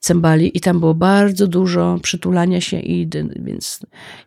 [0.00, 3.80] Cembali i tam było bardzo dużo przytulania się i więc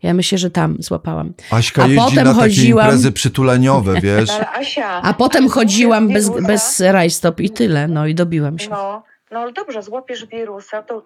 [0.03, 1.33] ja myślę, że tam złapałam.
[1.51, 4.29] Aśka a jeździ potem na takie chodziłam- imprezy przytuleniowe, wiesz.
[4.53, 5.01] Asia.
[5.01, 8.69] A potem chodziłam bez, wirusa, bez rajstop i tyle, no i dobiłam się.
[8.69, 11.03] No, no ale dobrze, złapiesz wirusa, to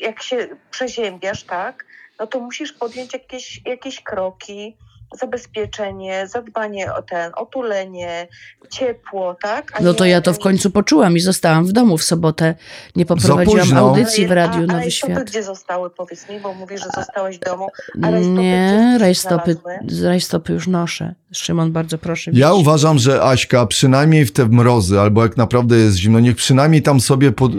[0.00, 1.84] jak się przeziębiasz, tak,
[2.20, 4.76] no to musisz podjąć jakieś, jakieś kroki,
[5.20, 8.28] zabezpieczenie, zadbanie o ten, otulenie,
[8.70, 9.72] ciepło, tak?
[9.80, 12.54] A No to nie- ja to w końcu poczułam i zostałam w domu w sobotę.
[12.96, 15.18] Nie poprowadziłam audycji w Radiu a, Nowy ale Świat.
[15.18, 17.68] A gdzie zostały, powiedz mi, bo mówisz, że zostałeś w domu.
[18.02, 19.56] A rajstopy Nie, rajstopy,
[20.02, 21.14] rajstopy już noszę.
[21.32, 22.30] Szymon, bardzo proszę.
[22.34, 26.82] Ja uważam, że Aśka przynajmniej w te mrozy, albo jak naprawdę jest zimno, niech przynajmniej
[26.82, 27.52] tam sobie pod,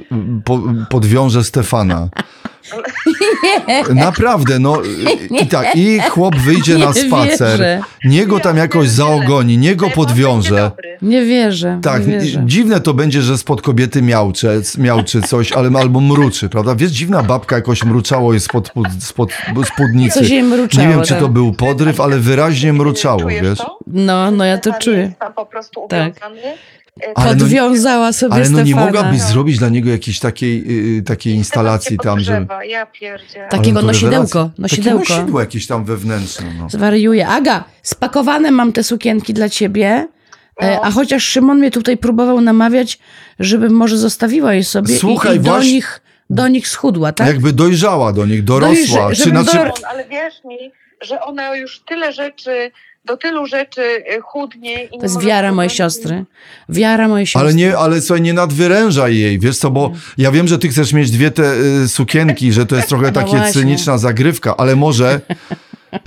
[0.45, 2.10] po, podwiąże Stefana.
[3.95, 7.82] Naprawdę, no i- i tak, i chłop wyjdzie na Nie spacer, wierzę.
[8.03, 10.72] nie go tam jakoś zaogoni, nie go podwiąże.
[11.01, 11.80] Nie wierzę.
[11.84, 12.41] Tak, wierzę.
[12.45, 16.76] dziwne to będzie, że spod kobiety miałcze, miałczy coś, ale albo mruczy, prawda?
[16.76, 19.30] Wiesz, dziwna babka jakoś mruczało jej spod, spod, spod
[19.68, 20.20] spódnicy.
[20.20, 21.20] Coś jej mruczało, Nie wiem, czy tak.
[21.20, 23.59] to był podryw, ale wyraźnie mruczało, wiesz?
[23.88, 25.11] No, no ja to czuję.
[25.36, 26.13] Po prostu Tak.
[27.04, 29.28] E, Ale no- Podwiązała sobie Ale no nie mogłabyś No.
[29.28, 32.45] zrobić dla niego jakiejś takiej, yy, takiej instalacji tam, że...
[32.68, 33.39] Ja pierdzie.
[33.39, 33.52] Tak.
[33.52, 35.00] Takiego to nosidełko, nosidełko.
[35.06, 36.70] Takie nosidło jakieś tam wewnętrzne, no.
[36.70, 37.28] Zwariuję.
[37.28, 40.08] Aga, spakowane mam te sukienki dla ciebie,
[40.58, 40.82] e, No.
[40.84, 43.00] a chociaż Szymon mnie tutaj próbował namawiać,
[43.39, 47.28] żebym może zostawiła je sobie i, Słuchaj, i do, właśnie- nich, do nich schudła, tak?
[47.28, 49.10] Jakby dojrzała do nich, dorosła.
[49.10, 50.58] Dojrze- czy znaczy, dor- Ale wierz mi,
[51.02, 52.72] że ona już tyle rzeczy,
[53.08, 54.84] do tylu rzeczy y, chudnie.
[54.84, 56.26] I To jest wiara mojej siostry.
[56.70, 57.41] Wiara mojej siostry.
[57.41, 60.93] Ale nie, ale słuchaj, nie nadwyrężaj jej, wiesz co, bo ja wiem, że ty chcesz
[60.93, 61.53] mieć dwie te
[61.84, 63.53] y, sukienki, że to jest trochę No takie właśnie.
[63.62, 65.22] cyniczna zagrywka, ale może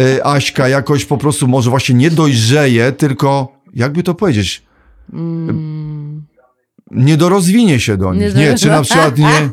[0.01, 4.63] y, Aśka jakoś po prostu może właśnie nie dojrzeje, tylko jakby to powiedzieć,
[5.13, 6.23] Mm,
[6.91, 8.33] nie dorozwinie się do Nie nich.
[8.35, 9.27] do- Nie, czy na przykład nie,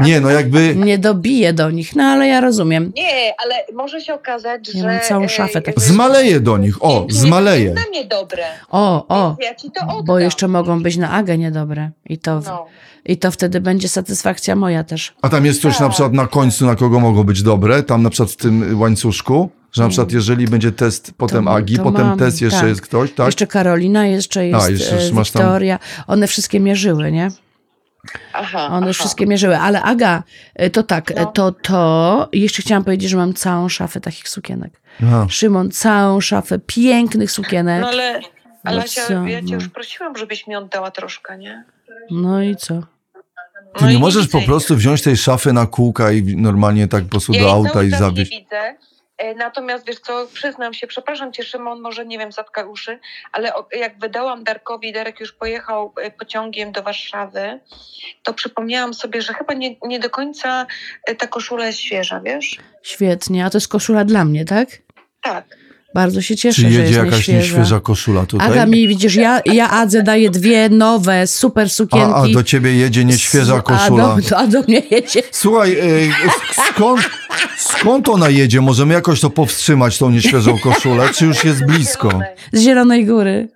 [0.00, 2.92] nie, no jakby, nie dobiję do nich, no ale ja rozumiem.
[2.96, 4.86] Nie, ale może się okazać, Ja że...
[4.88, 5.82] mam całą e, szafę takich.
[5.84, 8.42] zmaleje do nich, o, będzie dla mnie dobre.
[8.70, 10.04] O, o, Ja ci to oddam.
[10.04, 11.90] bo jeszcze mogą być na Agę niedobre.
[12.08, 12.66] I to, No.
[13.04, 15.14] I to wtedy będzie satysfakcja moja też.
[15.22, 15.90] A tam jest coś na Tak.
[15.90, 19.82] przykład na końcu, na kogo mogą być dobre, tam na przykład w tym łańcuszku, że
[19.82, 21.46] na przykład jeżeli będzie test potem Mm.
[21.46, 22.68] To- Agi, to potem mam, test jeszcze tak.
[22.68, 23.26] jest ktoś, tak?
[23.26, 25.78] Jeszcze Karolina, jeszcze jest jeszcze e.
[26.06, 27.28] One wszystkie mierzyły, nie?
[28.32, 28.92] Aha, One aha.
[28.92, 29.58] wszystkie mierzyły.
[29.58, 30.22] Ale Aga,
[30.54, 31.26] e, to tak, No.
[31.26, 32.28] to to.
[32.32, 34.80] I jeszcze chciałam powiedzieć, że mam całą szafę takich sukienek.
[35.02, 35.26] Aha.
[35.30, 37.80] Szymon, całą szafę pięknych sukienek.
[37.80, 38.20] No ale,
[38.64, 39.54] ale No Asia, co, ja cię no.
[39.54, 41.64] już prosiłam, żebyś mi oddała troszkę, nie?
[42.10, 42.74] No i co?
[43.78, 47.04] Ty No nie możesz widzę po prostu wziąć tej szafy na kółka i normalnie tak
[47.04, 48.32] po prostu Ja do auta i zawieźć.
[48.32, 48.76] Nie widzę.
[49.18, 52.98] E, Natomiast wiesz co, przyznam się, przepraszam cię Szymon, może nie wiem, zatkaj uszy,
[53.32, 57.60] ale jak wydałam Darkowi, Darek już pojechał e, pociągiem do Warszawy,
[58.22, 60.66] to przypomniałam sobie, że chyba nie, nie do końca
[61.06, 62.58] e, ta koszula jest świeża, wiesz?
[62.82, 63.44] Świetnie.
[63.44, 64.68] A to jest koszula dla mnie, tak?
[65.22, 65.44] Tak.
[65.96, 67.38] Bardzo się cieszę, Czy że jedzie jest jakaś nieświeża.
[67.38, 68.50] nieświeża koszula tutaj?
[68.52, 72.06] Aga mi, widzisz, ja, ja Adze daję dwie nowe, super sukienki.
[72.14, 74.16] a, a do ciebie jedzie nieświeża A koszula.
[74.30, 75.84] do, a do mnie jedzie Słuchaj, e,
[76.74, 77.00] skąd,
[77.58, 78.60] skąd ona jedzie?
[78.60, 82.20] Możemy jakoś to powstrzymać, tą nieświeżą koszulę, czy już jest blisko?
[82.52, 83.48] Z Zielonej Góry.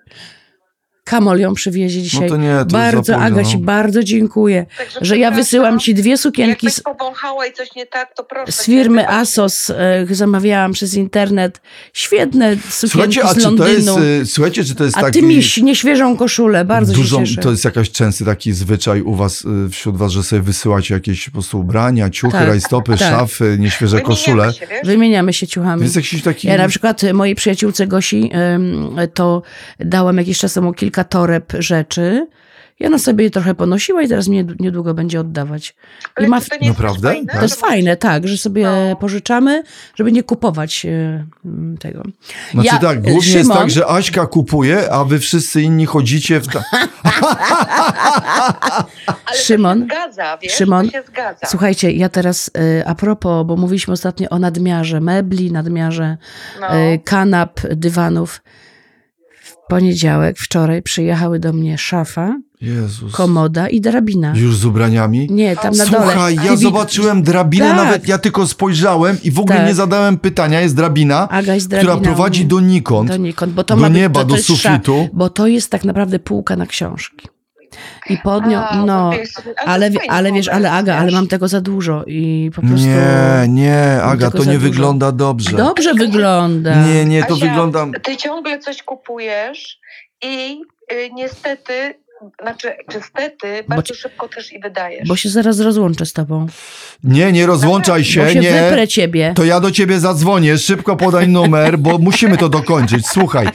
[1.05, 2.22] Kamol ją przywiezie dzisiaj.
[2.22, 3.48] No to nie, to bardzo, za późno, Aga, no.
[3.48, 7.74] ci bardzo dziękuję, Także że ja wysyłam ci dwie sukienki Jakbyś z, powąchała i coś
[7.76, 8.53] nie tak, to proszę.
[8.53, 9.09] z firmy.
[9.09, 9.70] ASOS.
[9.70, 11.61] E, zamawiałam przez internet.
[11.92, 14.22] Świetne sukienki Słuchajcie, a z czy to jest, Londynu.
[14.22, 15.20] e, słuchajcie, czy to jest a taki...
[15.20, 17.40] ty mi nieświeżą koszulę, bardzo Dużą, się cieszę.
[17.40, 21.24] to jest jakaś częsty taki zwyczaj u was, y, wśród was, że sobie wysyłacie jakieś
[21.26, 22.98] po prostu ubrania, ciuchy, Tak, rajstopy, tak.
[23.11, 24.53] szafy, nieświeże Wymieniamy koszule.
[24.53, 24.80] Się, wiesz?
[24.84, 25.82] Wymieniamy się To ciuchami.
[25.82, 26.48] jest jakiś taki...
[26.48, 28.30] Ja na przykład mojej przyjaciółce Gosi
[29.14, 29.42] to
[29.78, 32.26] dałam jakiś czas temu kilka toreb rzeczy.
[32.80, 35.70] I ona sobie je trochę ponosiła i teraz mnie niedługo będzie oddawać.
[35.70, 35.74] I
[36.14, 37.09] Ale ma, czy to nie jest Naprawdę?
[37.09, 38.97] fajne, to jest fajne, tak, że sobie No.
[38.97, 39.62] pożyczamy,
[39.95, 42.03] żeby nie kupować y, mm, tego.
[42.53, 46.41] Znaczy Ja- tak, głównie jest Szymon- tak, że Aśka kupuje, a wy wszyscy inni chodzicie
[46.41, 46.47] w...
[46.49, 46.62] Ta...
[49.26, 50.53] Ale Szymon, to się zgadza, wiesz?
[50.53, 51.47] Szymon, to się zgadza.
[51.47, 56.16] Słuchajcie, ja teraz y, a propos, bo mówiliśmy ostatnio o nadmiarze mebli, nadmiarze
[56.61, 56.76] no.
[56.76, 58.41] y, kanap, dywanów.
[59.70, 63.12] W poniedziałek, wczoraj przyjechały do mnie szafa, Jezus.
[63.12, 64.32] komoda i drabina.
[64.36, 65.26] Już z ubraniami?
[65.30, 66.02] Nie, tam na dole.
[66.06, 67.76] Słuchaj, ja zobaczyłem drabinę, Tak.
[67.76, 69.66] nawet ja tylko spojrzałem i w ogóle Tak.
[69.66, 70.60] nie zadałem pytania.
[70.60, 73.08] Jest drabina, Aga jest która prowadzi donikąd.
[73.08, 75.08] Donikąd, bo to do ma być, nieba, to, to do sza- sufitu.
[75.12, 77.28] Bo to jest tak naprawdę półka na książki.
[78.10, 79.10] I pod nią, A, no,
[79.66, 82.86] ale ale, wiesz, ale Aga, ale mam tego za dużo i po prostu...
[82.86, 84.58] Nie, nie, Aga, to nie dużo.
[84.58, 85.56] wygląda dobrze.
[85.56, 86.86] Dobrze wygląda.
[86.86, 87.86] Nie, nie, to Asia, wygląda...
[88.02, 89.78] Ty ciągle coś kupujesz
[90.22, 90.60] i
[90.92, 91.94] y, niestety,
[92.42, 95.08] znaczy niestety, bardzo szybko też i wydajesz.
[95.08, 96.46] Bo się zaraz rozłączę z tobą.
[97.04, 98.52] Nie, nie rozłączaj się, Bo się nie.
[98.52, 99.32] wyprę ciebie.
[99.36, 103.06] To ja do ciebie zadzwonię, szybko podaj numer, bo musimy to dokończyć.
[103.06, 103.48] Słuchaj,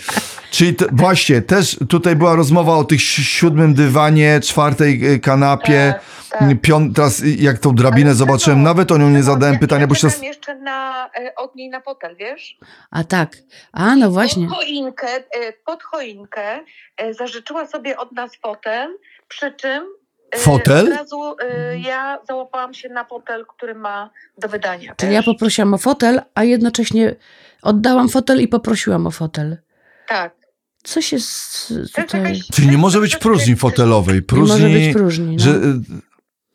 [0.51, 5.93] czyli te, właśnie, też tutaj była rozmowa o tych si- siódmym dywanie, czwartej y, kanapie,
[5.93, 6.61] Tak, tak.
[6.61, 9.81] pią, teraz jak tą drabinę Ale zobaczyłem, Szymon, nawet o nią nie zadałem ja- pytania,
[9.81, 10.09] ja bo się...
[10.09, 12.57] czekam jeszcze na, y, od niej na fotel, wiesz?
[12.91, 13.37] A tak.
[13.71, 14.47] A, no właśnie.
[14.47, 16.59] Pod choinkę, y, pod choinkę
[17.03, 19.83] y, zażyczyła sobie od nas fotel, przy czym
[20.35, 20.85] Fotel?
[20.87, 21.35] Od razu
[21.73, 24.95] y, ja załapałam się na fotel, który ma do wydania.
[24.95, 27.15] Czyli ja poprosiłam o fotel, a jednocześnie
[27.61, 29.57] oddałam fotel i poprosiłam o fotel.
[30.07, 30.33] Tak.
[30.83, 32.21] Coś jest To jest tutaj...
[32.21, 35.35] jakaś- Czyli nie może być próżni fotelowej, Nie może być próżni, próżni.
[35.35, 35.43] No.
[35.43, 35.59] że...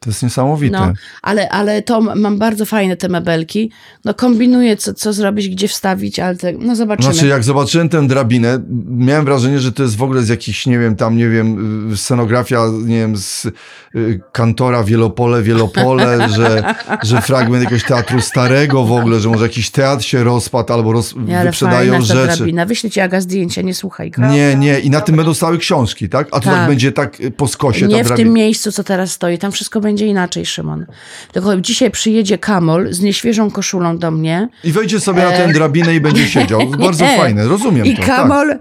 [0.05, 0.79] To jest niesamowite.
[0.79, 0.93] No,
[1.23, 3.71] ale, ale to mam bardzo fajne te mebelki.
[4.05, 7.13] No kombinuję, co, co zrobić, gdzie wstawić, ale te, no zobaczymy.
[7.15, 10.79] Znaczy, jak zobaczyłem tę drabinę, miałem wrażenie, że to jest w ogóle z jakichś, nie
[10.79, 13.47] wiem, tam, nie wiem, y, scenografia, nie wiem, z
[13.95, 19.71] y, kantora Wielopole, Wielopole, że, że fragment jakiegoś teatru starego w ogóle, że może jakiś
[19.71, 22.37] teatr się rozpadł albo roz, ale wyprzedają fajna ta rzeczy.
[22.37, 22.67] drabina.
[22.67, 24.11] Wyślę ci Aga zdjęcia, nie słuchaj.
[24.11, 24.27] go.
[24.27, 26.29] Nie, nie, i na tym będą stały książki, tak?
[26.33, 26.69] A tu tak, Tak.
[26.69, 28.27] będzie tak po skosie Nie ta w drabina.
[28.27, 29.39] tym miejscu, co teraz stoi.
[29.39, 30.87] Tam wszystko będzie inaczej, Szymon.
[31.33, 34.49] Tylko dzisiaj przyjedzie Kamol z nieświeżą koszulą do mnie.
[34.65, 36.61] I wejdzie sobie na tę drabinę i będzie siedział.
[36.79, 37.17] Bardzo Nie.
[37.17, 38.03] fajne, rozumiem I to.
[38.03, 38.59] Kamol,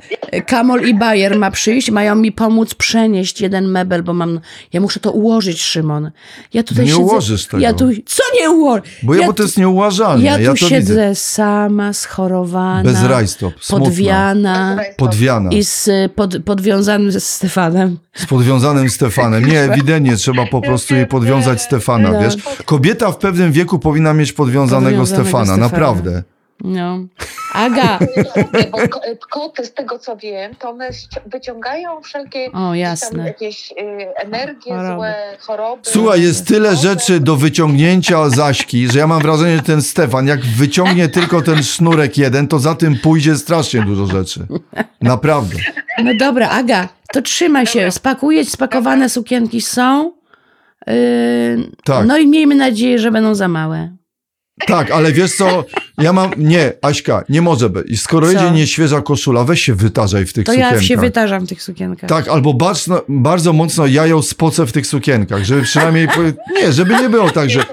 [0.48, 4.40] Kamol i Bayer ma przyjść, mają mi pomóc przenieść jeden mebel, bo mam,
[4.74, 6.12] ja muszę to ułożyć, Szymon.
[6.54, 7.64] Ja tutaj Nie siedzę, ułożysz tego.
[7.64, 8.82] Ja tu, co nie ułożę?
[8.82, 8.92] Tak.
[9.04, 10.26] Bo ja, bo to jest nieuważalne.
[10.26, 11.16] Ja tu Ja, siedzę widzę.
[11.16, 15.50] sama, schorowana, Bez rajstop, podwiana Podwiana.
[15.52, 17.98] i z, pod, podwiązanym ze Stefanem.
[18.14, 19.46] Z podwiązanym Stefanem.
[19.46, 22.22] Nie, ewidentnie trzeba po prostu jej podwiązać Stefana, No.
[22.22, 22.36] wiesz?
[22.66, 25.64] Kobieta w pewnym wieku powinna mieć podwiązanego, Podwiązanego Stefana, Stefana.
[25.64, 26.24] naprawdę.
[26.64, 27.00] No.
[27.54, 28.00] Aga,
[28.72, 30.90] bo ko- koty, z tego co wiem, to one
[31.26, 33.26] wyciągają wszelkie o tam jasne.
[33.28, 33.76] jakieś y,
[34.18, 34.96] energie Choroby.
[34.96, 35.82] złe, choroby.
[35.86, 40.46] Słuchaj, jest tyle rzeczy do wyciągnięcia Zaśki, że ja mam wrażenie, że ten Stefan, jak
[40.46, 44.48] wyciągnie tylko ten sznurek jeden, to za tym pójdzie strasznie dużo rzeczy.
[45.02, 45.56] Naprawdę.
[46.04, 47.92] No dobra, Aga, to trzymaj się.
[47.92, 50.19] Spakuję, spakowane sukienki są.
[51.84, 52.08] Tak.
[52.08, 53.96] No i miejmy nadzieję, że będą za małe.
[54.68, 55.66] Tak, ale wiesz co,
[55.98, 58.02] ja mam, nie, Aśka, nie może być.
[58.02, 58.34] Skoro Co?
[58.34, 60.82] jedzie nieświeża koszula, weź się wytarzaj w tych To sukienkach.
[60.82, 62.10] ja się wytarzam w tych sukienkach.
[62.10, 66.08] Tak, albo bardzo, bardzo mocno jają spocę w tych sukienkach, żeby przynajmniej,
[66.62, 67.64] nie, żeby nie było tak, że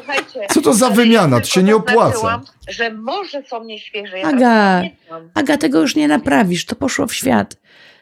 [0.50, 2.42] co to za wymiana, to się nie opłaca.
[2.68, 4.18] Że może są nieświeże.
[4.18, 4.82] Ja Aga.
[5.34, 6.64] Aga, tego już nie naprawisz.
[6.64, 7.56] To poszło w świat.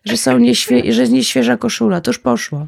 [0.05, 2.01] Że, są nieświe- że jest nieświeża koszula.
[2.01, 2.67] To już poszło.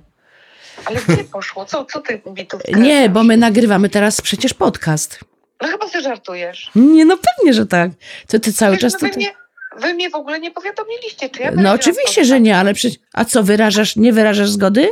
[0.87, 1.64] Ale gdzie poszło?
[1.64, 5.20] Co, co ty mi tu Nie, bo my nagrywamy teraz przecież podcast.
[5.62, 6.70] No chyba ty żartujesz.
[6.74, 7.91] Nie, no pewnie, że tak.
[8.26, 9.22] To ty cały Przecież czas wy, tutaj...
[9.22, 9.34] mnie,
[9.80, 12.99] wy mnie w ogóle nie powiadomiliście, czy ja No oczywiście, że nie, ale przecież...
[13.12, 14.89] A co, wyrażasz, nie wyrażasz zgody?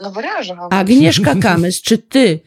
[0.00, 0.58] No wyrażam.
[0.70, 2.40] Agnieszka Kamys, czy ty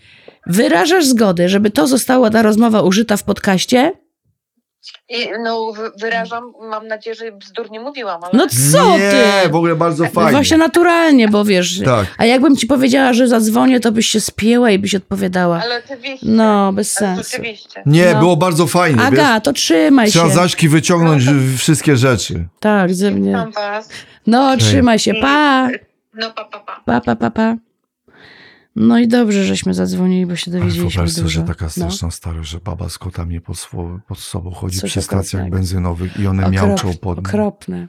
[0.47, 3.91] wyrażasz zgodę, żeby to została ta rozmowa użyta w podcaście?
[5.09, 8.31] I, no wy- wyrażam, mam nadzieję, że bzdur nie mówiłam, ale...
[8.33, 9.11] No co nie,
[9.43, 9.49] ty?
[9.49, 10.31] w ogóle bardzo No fajnie.
[10.31, 11.81] Właśnie naturalnie, bo wiesz...
[11.85, 12.05] Tak.
[12.17, 15.61] A jakbym ci powiedziała, że zadzwonię, to byś się spięła i byś odpowiadała.
[15.63, 16.25] Ale oczywiście.
[16.29, 17.29] No, bez ale sensu.
[17.31, 17.83] Rzeczywiście.
[17.85, 18.19] Nie, No.
[18.19, 20.13] było bardzo fajnie, Aga, to trzymaj wiesz?
[20.13, 20.33] Trzeba się.
[20.35, 22.45] Zaśki wyciągnąć w- wszystkie rzeczy.
[22.59, 23.45] Tak, ze mnie.
[24.27, 25.13] No, trzymaj się.
[25.13, 25.67] Pa,
[26.13, 26.81] No pa, pa, pa.
[26.85, 27.55] pa, pa, pa, pa.
[28.75, 31.39] No i dobrze, żeśmy zadzwonili, bo się dowiedzieliśmy sobie, dużo.
[31.41, 31.69] że taka No.
[31.71, 35.57] straszna starość, że baba z kotami pod, swo- pod sobą chodzi Coś przy stacjach okropnego.
[35.57, 37.19] benzynowych i one Okrop- miauczą pod.
[37.19, 37.87] Okropne.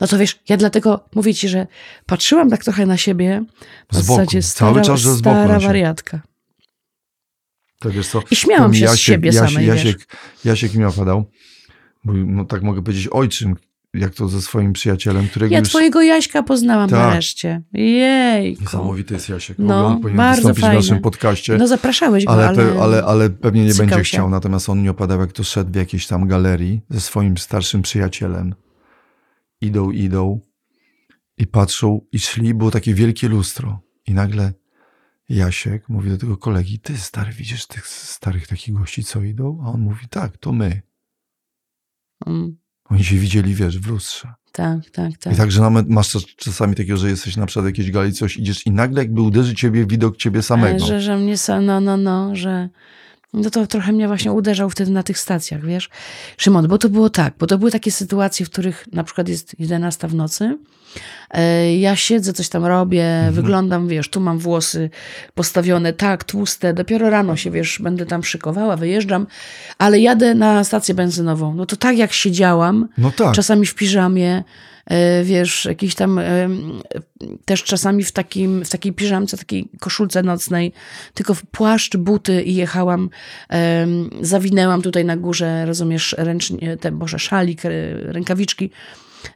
[0.00, 1.66] No to wiesz, ja dlatego mówię ci, że
[2.06, 3.44] patrzyłam tak trochę na siebie.
[3.92, 6.20] W zasadzie stara, Cały czas, że z boku stara wariatka.
[7.80, 8.22] To wiesz co?
[8.30, 9.84] I śmiałam się z siebie Jasiek, samej, wiesz.
[9.84, 10.06] Jasiek,
[10.44, 11.24] Jasiek mi opadał,
[12.04, 13.56] bo no, tak mogę powiedzieć ojczym,
[13.94, 15.68] jak to ze swoim przyjacielem, którego Ja już...
[15.68, 16.98] twojego Jaśka poznałam Tak.
[16.98, 17.62] nareszcie.
[17.72, 18.56] Jej.
[18.60, 19.58] Niesamowity jest Jasiek.
[19.58, 20.76] No, on powinien bardzo wystąpić fajny.
[20.76, 21.56] w naszym podcaście.
[21.56, 22.56] No zapraszałeś go, ale, ale...
[22.56, 24.02] pe, ale, ale pewnie nie będzie się.
[24.02, 24.30] chciał.
[24.30, 28.54] Natomiast on mi opadał, jak to szedł w jakiejś tam galerii ze swoim starszym przyjacielem.
[29.60, 30.40] Idą, idą
[31.38, 33.80] i patrzą i szli, było takie wielkie lustro.
[34.06, 34.52] I nagle
[35.28, 39.62] Jasiek mówi do tego kolegi, ty stary, widzisz tych starych takich gości, co idą?
[39.64, 40.82] A on mówi, tak, to my.
[42.26, 42.56] Mm,
[42.90, 44.32] Oni się widzieli, wiesz, w lustrze.
[44.52, 45.32] tak, tak, tak.
[45.32, 48.66] I także nawet masz czas- czasami takiego, że jesteś na przykład jakiejś gali, coś idziesz
[48.66, 50.86] i nagle jakby uderzy ciebie widok ciebie samego.
[50.86, 52.68] Że, że mnie sam, no, no, no, że...
[53.34, 55.88] No to trochę mnie właśnie uderzał wtedy na tych stacjach, wiesz?
[56.36, 59.54] Szymon, bo to było tak, bo to były takie sytuacje, w których na przykład jest
[59.60, 60.58] 11 w nocy,
[61.30, 63.34] e, ja siedzę, coś tam robię, Mhm.
[63.34, 64.90] wyglądam, wiesz, tu mam włosy
[65.34, 69.26] postawione tak, tłuste, dopiero rano się, wiesz, będę tam szykowała, wyjeżdżam,
[69.78, 71.54] ale jadę na stację benzynową.
[71.54, 73.34] No to tak jak siedziałam, No tak.
[73.34, 74.44] czasami w piżamie,
[75.24, 76.82] wiesz, jakiś tam em,
[77.44, 80.72] też czasami w, takim, w takiej piżamce, takiej koszulce nocnej,
[81.14, 83.10] tylko w płaszcz, buty i jechałam,
[83.48, 88.70] em, zawinęłam tutaj na górze, rozumiesz, ręcznie, te, boże, szalik, e, rękawiczki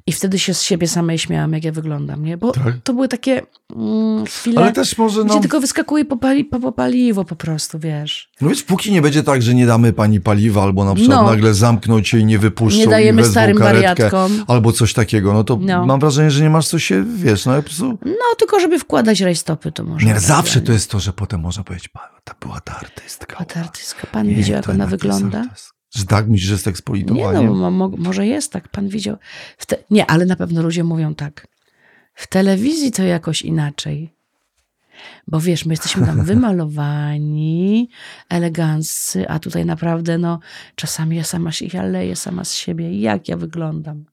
[0.07, 2.36] i wtedy się z siebie samej śmiałam, jak ja wyglądam, nie?
[2.36, 2.74] Bo Tak.
[2.84, 3.43] to były takie
[3.76, 7.36] mm, chwile, Ale też może, gdzie no, tylko wyskakuje po, pali, po, po paliwo po
[7.36, 8.30] prostu, wiesz.
[8.41, 11.30] no wiesz, póki nie będzie tak, że nie damy pani paliwa, albo na przykład No.
[11.30, 14.45] nagle zamkną cię i nie wypuszczą Nie dajemy starym karetkę, wariatkom.
[14.47, 15.86] albo coś takiego, no to No.
[15.86, 17.99] mam wrażenie, że nie masz co się, wiesz, no po prostu...
[18.05, 20.07] No, tylko żeby wkładać rajstopy, to może.
[20.07, 23.36] Nie, zawsze to jest to, że potem można powiedzieć, "Pa, ta była ta artystka.
[23.39, 25.39] A ta artystka, pan Nie, widział, jak ona wygląda?
[25.41, 25.77] artystka.
[25.97, 27.47] Że tak myślisz, że jest Nie ekspolitowanie?
[27.47, 29.16] no, mo, mo, może jest tak, pan widział.
[29.91, 31.47] Nie, ale na pewno ludzie mówią tak.
[32.14, 34.14] W telewizji to jakoś inaczej.
[35.26, 37.89] Bo wiesz, my jesteśmy tam wymalowani,
[38.28, 40.41] eleganccy, a tutaj naprawdę, no,
[40.74, 44.05] czasami ja sama się, ja leję sama z siebie, jak ja wyglądam.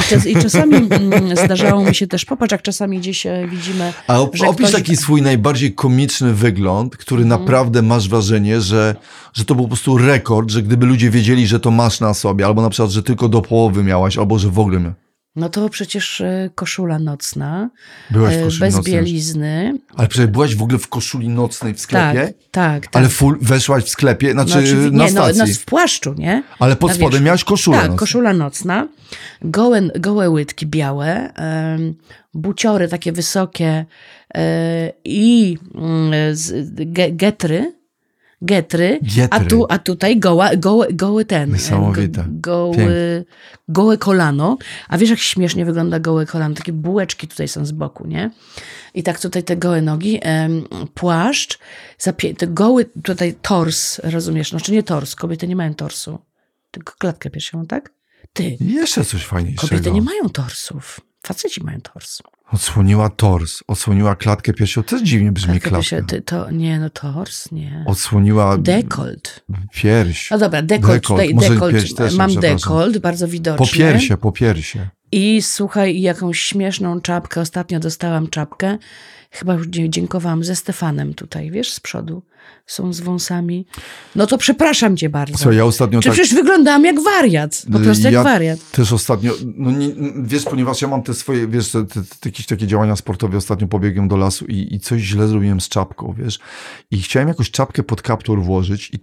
[0.00, 3.92] I, czas, I czasami mm, zdarzało mi się też, popatrz, jak czasami gdzieś e, widzimy,
[4.06, 7.40] A op- opisz ktoś- taki swój najbardziej komiczny wygląd, który Mhm.
[7.40, 8.96] naprawdę masz wrażenie, że,
[9.34, 12.46] że to był po prostu rekord, że gdyby ludzie wiedzieli, że to masz na sobie,
[12.46, 14.92] albo na przykład, że tylko do połowy miałaś, albo że w ogóle mia-
[15.36, 17.70] no to przecież e, koszula nocna,
[18.10, 18.94] byłaś w e, bez nocnej.
[18.94, 19.78] bielizny.
[19.96, 22.20] Ale przecież byłaś w ogóle w koszuli nocnej w sklepie?
[22.26, 22.96] Tak, tak, tak.
[22.96, 25.38] Ale full, weszłaś w sklepie, znaczy oczywi- na nie, no, stacji.
[25.38, 26.42] no w płaszczu, nie?
[26.58, 27.24] Ale pod na spodem wierzchu.
[27.24, 27.98] miałaś koszulę Tak, nocną.
[27.98, 28.88] koszula nocna,
[29.42, 31.32] gołe, gołe łydki białe,
[32.34, 33.86] buciory takie wysokie
[34.34, 37.74] e, i mm, z, ge, getry,
[38.44, 39.28] getry, Gietry.
[39.30, 41.50] A, tu, a tutaj goła, goły, goły ten.
[41.50, 42.20] e, Niesamowite.
[42.20, 42.40] Pięknie.
[42.40, 43.24] goły,
[43.68, 44.58] gołe kolano.
[44.88, 46.54] A wiesz, jak śmiesznie wygląda gołe kolano?
[46.54, 48.30] Takie bułeczki tutaj są z boku, nie?
[48.94, 50.20] I tak tutaj te gołe nogi,
[50.94, 51.58] płaszcz,
[52.38, 54.50] te goły tutaj tors, rozumiesz?
[54.50, 56.18] Znaczy nie tors, kobiety nie mają torsu,
[56.70, 57.92] tylko klatkę piersiową, tak?
[58.32, 59.68] Ty, Jeszcze coś fajniejszego.
[59.68, 62.22] kobiety nie mają torsów, faceci mają tors.
[62.52, 64.84] Odsłoniła tors, odsłoniła klatkę piersiową.
[64.84, 65.76] To dziwnie brzmi klatka.
[65.78, 67.84] piersiową, ty, to, nie, no tors, nie.
[67.86, 69.44] Odsłoniła Dekolt.
[69.72, 70.30] pierś.
[70.30, 73.66] No dobra, dekolt, Dekolt, tutaj może dekolt, pierś też, mam dekolt, bardzo widoczny.
[73.66, 74.88] Po piersie, po piersie.
[75.12, 77.40] I słuchaj, jakąś śmieszną czapkę.
[77.40, 78.78] Ostatnio dostałam czapkę.
[79.34, 82.22] Chyba już dziękowałam ze Stefanem tutaj, wiesz, z przodu.
[82.66, 83.66] Są z wąsami.
[84.14, 85.38] No to przepraszam cię bardzo.
[85.38, 86.12] Co, ja ostatnio Czy tak...
[86.14, 87.62] przecież wyglądałam jak wariat.
[87.72, 88.70] Po prostu jak Ja wariat.
[88.70, 89.88] Też ostatnio, no nie,
[90.22, 93.66] wiesz, ponieważ ja mam te swoje, wiesz, te, te, te, jakieś takie działania sportowe, ostatnio
[93.66, 96.38] pobiegłem do lasu i, i coś źle zrobiłem z czapką, wiesz,
[96.90, 98.98] i chciałem jakoś czapkę pod kaptur włożyć i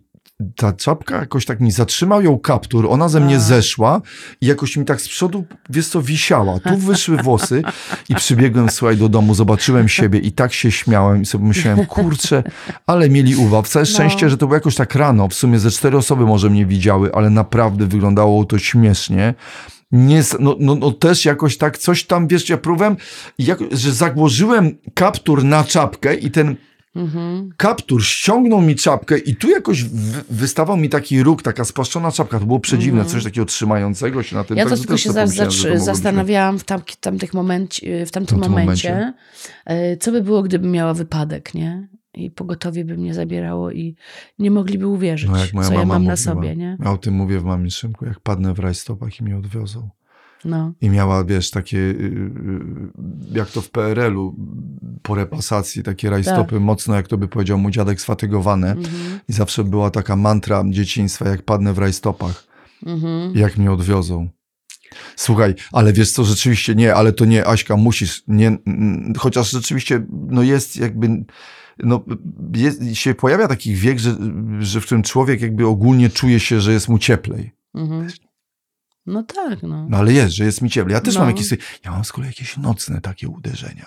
[0.56, 4.02] ta czapka jakoś tak mi zatrzymał ją kaptur, ona ze mnie zeszła
[4.42, 6.60] i jakoś mi tak z przodu, wiesz co, wisiała.
[6.60, 7.64] Tu wyszły włosy
[8.10, 12.44] i przybiegłem, słuchaj, do domu, zobaczyłem siebie i tak się śmiałem i sobie myślałem, kurczę,
[12.88, 13.68] ale mieli uwag.
[13.68, 16.66] Całe szczęście, że to było jakoś tak rano, w sumie ze cztery osoby może mnie
[16.66, 19.34] widziały, ale naprawdę wyglądało to śmiesznie.
[19.92, 22.98] Nie, no, no, no też jakoś tak coś tam, wiesz, ja próbowałem,
[23.39, 26.56] jak, że zagłożyłem kaptur na czapkę i ten
[26.96, 27.50] Mhm.
[27.58, 32.39] kaptur ściągnął mi czapkę i tu jakoś wy, wystawał mi taki róg, taka spłaszczona czapka.
[32.39, 34.58] To było przedziwne, coś takiego trzymającego się na tym.
[34.58, 34.70] Mhm.
[34.70, 39.14] Ja to tylko się być- zastanawiałam w, tam, tamtych momencie, w tamtym, tamtym momencie, momencie.
[39.66, 41.88] e, co by było, gdybym miała wypadek, nie?
[42.14, 43.96] I pogotowie by mnie zabierało i
[44.39, 46.16] nie mogliby uwierzyć, No co ja mam na mówiła.
[46.16, 46.78] sobie, nie?
[46.86, 49.89] Ja o tym mówię w mamie Szymku, jak padnę w rajstopach i mnie odwiozą.
[50.46, 50.74] No.
[50.82, 54.36] I miała, wiesz, takie, yy, yy, jak to w PRL-u,
[55.02, 58.72] po repasacji, takie rajstopy mocno, jak to by powiedział mój dziadek, sfatygowane.
[58.72, 59.20] Mhm.
[59.30, 62.48] I zawsze była taka mantra dzieciństwa, jak padnę w rajstopach,
[62.86, 63.36] Mhm.
[63.38, 64.30] jak mnie odwiozą.
[65.16, 68.58] Słuchaj, ale wiesz co, rzeczywiście nie, ale to nie, Aśka, musisz, nie,
[69.18, 71.26] chociaż rzeczywiście, no jest jakby,
[71.80, 72.04] no
[72.56, 74.16] jest, się pojawia taki wiek, że,
[74.60, 77.52] że w którym człowiek jakby ogólnie czuje się, że jest mu cieplej.
[77.76, 78.08] Mhm.
[79.06, 79.88] No tak, no.
[79.89, 80.93] No ale jest, że jest mi cieplej.
[80.93, 81.20] Ja też No.
[81.22, 81.49] mam jakieś,
[81.86, 83.86] ja mam z kolei jakieś nocne takie uderzenia.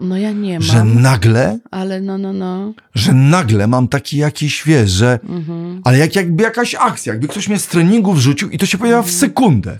[0.00, 2.72] No ja nie Że mam, nagle, ale no, no, no.
[2.94, 5.80] że nagle mam taki jakiś, wiesz, że, Mhm.
[5.84, 9.02] ale jak, jakby jakaś akcja, jakby ktoś mnie z treningu wrzucił i to się pojawia
[9.02, 9.18] w Mhm.
[9.20, 9.78] sekundę.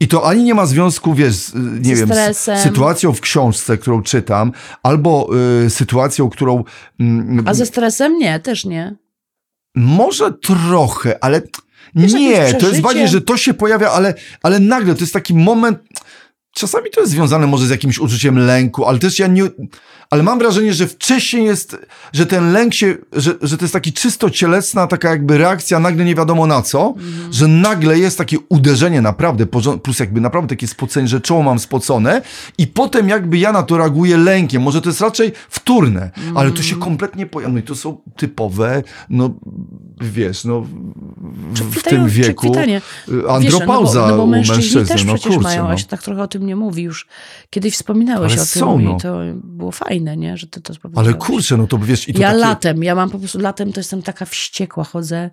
[0.00, 3.20] I to ani nie ma związku, wiesz, z, y, nie Ze wiem, z sytuacją w
[3.20, 4.52] książce, którą czytam,
[4.82, 5.30] albo
[5.66, 6.64] y, sytuacją, którą
[7.00, 8.96] mm, A ze stresem nie, też nie.
[9.74, 11.42] może trochę, ale
[11.94, 15.34] Wiesz, nie, to jest bardziej, że to się pojawia, ale, ale nagle to jest taki
[15.34, 15.78] moment.
[16.54, 19.42] Czasami to jest związane może z jakimś uczuciem lęku, ale też ja nie.
[20.10, 21.76] Ale mam wrażenie, że wcześniej jest,
[22.12, 26.04] że ten lęk się, że, że to jest taki czysto cielesna, taka jakby reakcja, nagle
[26.04, 27.32] nie wiadomo na co, Mhm.
[27.32, 29.46] że nagle jest takie uderzenie naprawdę,
[29.82, 32.22] plus jakby naprawdę takie spocenie, że czoło mam spocone
[32.58, 34.62] i potem jakby ja na to reaguję lękiem.
[34.62, 36.82] Może to jest raczej wtórne, ale to się Mhm.
[36.90, 37.52] kompletnie pojawia.
[37.52, 39.34] No i to są typowe, no
[40.00, 40.60] wiesz, no
[41.52, 42.80] w, w tym wieku kwitanie.
[43.08, 44.86] y, andropauza Wiesz, no bo, no bo u mężczyźni mężczyzny.
[44.94, 45.70] też no przecież kurczę, mają, no.
[45.70, 47.06] a się tak trochę o tym nie mówi już.
[47.50, 48.96] Kiedyś wspominałeś Ale o tym są, no.
[48.96, 50.36] i to było fajne, nie?
[50.36, 52.08] Że ty to Ale kurczę, no to wiesz...
[52.08, 55.30] I to Ja takie, latem, ja mam po prostu latem, to jestem taka wściekła, chodzę.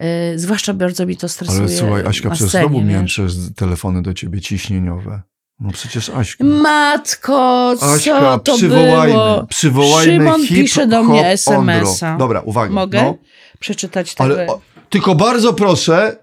[0.00, 0.06] Yy,
[0.38, 4.40] zwłaszcza bardzo mi to stresuje Ale słuchaj, Aśka, scenie, znowu miałem przecież telefony do ciebie
[4.40, 5.22] ciśnieniowe.
[5.60, 6.44] No przecież Aśka.
[6.44, 9.46] Matko, co Aśka, to przywołajmy, było?
[9.46, 12.16] przywołajmy Szymon hip, pisze do mnie SMS-a.
[12.16, 12.72] Dobra, uwaga.
[12.74, 13.18] Mogę No,
[13.58, 14.24] przeczytać tego?
[14.34, 16.16] ale o, tylko bardzo proszę,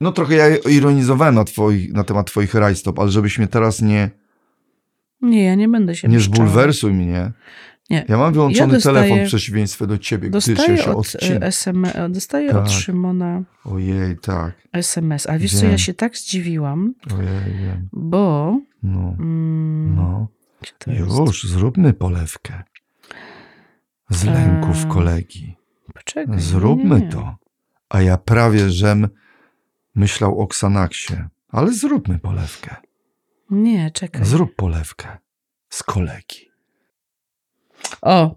[0.00, 4.10] no trochę ja ironizowałem na, twoich, na temat twoich rajstop, ale żebyś mnie teraz nie,
[5.22, 7.32] Nie, ja nie będę się nie zbulwersuj mnie.
[7.90, 8.04] Nie.
[8.08, 11.16] Ja mam wyłączony Ja dostaję- telefon w przeciwieństwie do ciebie, gdyż ja Dostaję się od,
[11.22, 12.72] e, SM, dostaję od Tak.
[12.72, 14.52] Szymona Ojej, tak.
[14.72, 15.26] SMS.
[15.28, 15.70] A wiesz co, Wiem.
[15.70, 17.88] ja się tak zdziwiłam, Ojej, wiem.
[17.92, 18.58] bo...
[18.82, 20.28] No, Mm, no.
[20.78, 21.18] to jest?
[21.18, 22.62] Już, zróbmy polewkę.
[24.10, 25.56] Z lęków Eee, kolegi.
[25.94, 26.40] Poczekaj.
[26.40, 27.08] Zróbmy nie.
[27.08, 27.36] to.
[27.88, 29.08] A ja prawie, żem
[29.94, 31.28] myślał o Xanaxie.
[31.48, 32.76] Ale zróbmy polewkę.
[33.52, 34.24] Nie, czekaj.
[34.24, 35.18] Zrób polewkę.
[35.70, 36.50] Z kolegi.
[38.02, 38.34] O,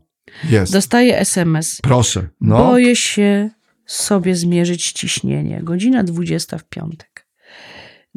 [0.49, 0.73] Jest.
[0.73, 1.79] dostaję SMS.
[1.83, 2.27] Proszę.
[2.41, 2.57] No.
[2.57, 3.49] Boję się
[3.85, 5.59] sobie zmierzyć ciśnienie.
[5.63, 7.27] Godzina 20 w piątek.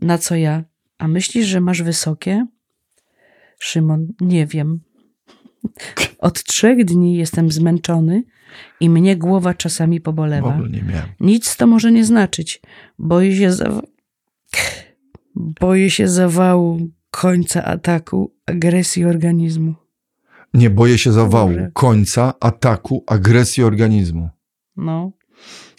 [0.02, 0.64] Na co ja?
[0.98, 2.46] A myślisz, że masz wysokie?
[3.60, 4.80] Szymon, nie wiem.
[6.18, 8.22] Od trzech dni jestem zmęczony
[8.80, 10.48] i mnie głowa czasami W pobolewa.
[10.54, 11.08] ogóle nie miałem.
[11.20, 12.60] Nic to może nie znaczyć.
[12.98, 13.82] Boję się za...
[15.38, 19.74] Boję się zawału, końca ataku, agresji organizmu.
[20.54, 21.70] Nie boję się zawału, Boże.
[21.74, 24.28] końca, ataku, agresji organizmu.
[24.76, 25.12] No.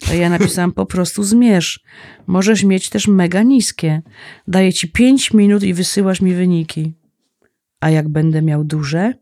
[0.07, 1.83] To ja napisałam po prostu zmierz.
[2.27, 4.01] Możesz mieć też mega niskie.
[4.47, 6.93] Daję ci 5 minut i wysyłasz mi wyniki.
[7.79, 9.13] A jak będę miał duże?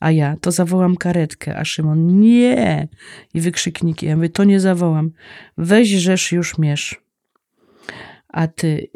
[0.00, 2.88] A ja to zawołam karetkę, a Szymon nie.
[3.34, 4.06] I wykrzykniki.
[4.06, 5.10] Ja mówię, to nie zawołam.
[5.58, 7.00] Weź rzesz już mierz.
[8.28, 8.88] A ty,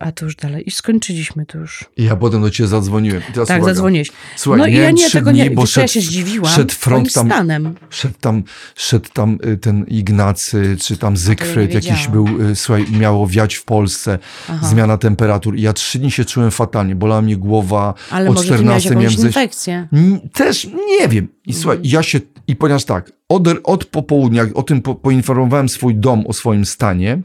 [0.00, 0.62] a to już dalej.
[0.66, 1.84] I skończyliśmy to już.
[1.96, 3.22] I ja potem do ciebie zadzwoniłem.
[3.30, 3.74] I teraz Tak, uwaga.
[3.74, 4.10] zadzwoniłeś.
[4.36, 6.74] Słuchaj, no i ja nie, tego dni, nie, bo co, ja szedł, się zdziwiłam szedł
[6.74, 7.74] front tam, stanem.
[7.90, 8.42] szedł tam,
[8.76, 13.64] szedł tam y, ten Ignacy, czy tam Zygfryd, jakiś był, y, słuchaj, miało wiać w
[13.64, 14.18] Polsce,
[14.48, 14.66] Aha.
[14.66, 15.56] zmiana temperatur.
[15.56, 18.84] I ja trzy dni się czułem fatalnie, bolała mnie głowa, Ale o może ty miałeś
[18.84, 19.36] 14 jakąś miałem zejść.
[19.36, 19.88] infekcję.
[20.32, 20.68] Też
[21.00, 21.28] nie wiem.
[21.46, 25.94] I słuchaj, ja się, i ponieważ tak, od, od popołudnia, o tym po, poinformowałem swój
[25.96, 27.22] dom o swoim stanie,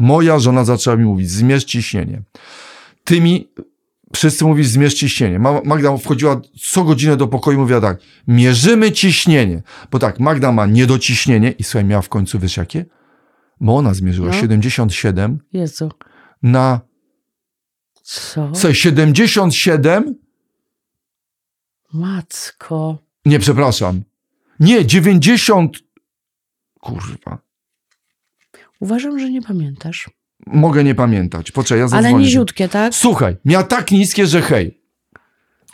[0.00, 2.22] moja żona zaczęła mi mówić, zmierz ciśnienie.
[3.04, 3.48] Ty mi,
[4.14, 5.38] wszyscy mówisz, zmierz ciśnienie.
[5.38, 7.98] Ma- Magda wchodziła co godzinę do pokoju i mówiła tak,
[8.28, 9.62] mierzymy ciśnienie.
[9.90, 12.84] Bo tak, Magda ma niedociśnienie i słuchaj, miała w końcu, wiesz jakie?
[13.60, 14.32] Bo ona zmierzyła No.
[14.34, 15.90] 77 Jezu.
[16.42, 16.80] na,
[18.02, 18.50] Co?
[18.54, 20.14] słuchaj, 77
[21.92, 22.98] Macko.
[23.26, 24.02] Nie, przepraszam.
[24.60, 25.78] Nie, 90.
[26.80, 27.38] Kurwa.
[28.80, 30.10] Uważam, że nie pamiętasz.
[30.46, 31.50] Mogę nie pamiętać.
[31.50, 32.14] Poczekaj, ja zadzwonię.
[32.14, 32.94] Ale niziutkie, tak?
[32.94, 34.80] Słuchaj, miała tak niskie, że hej.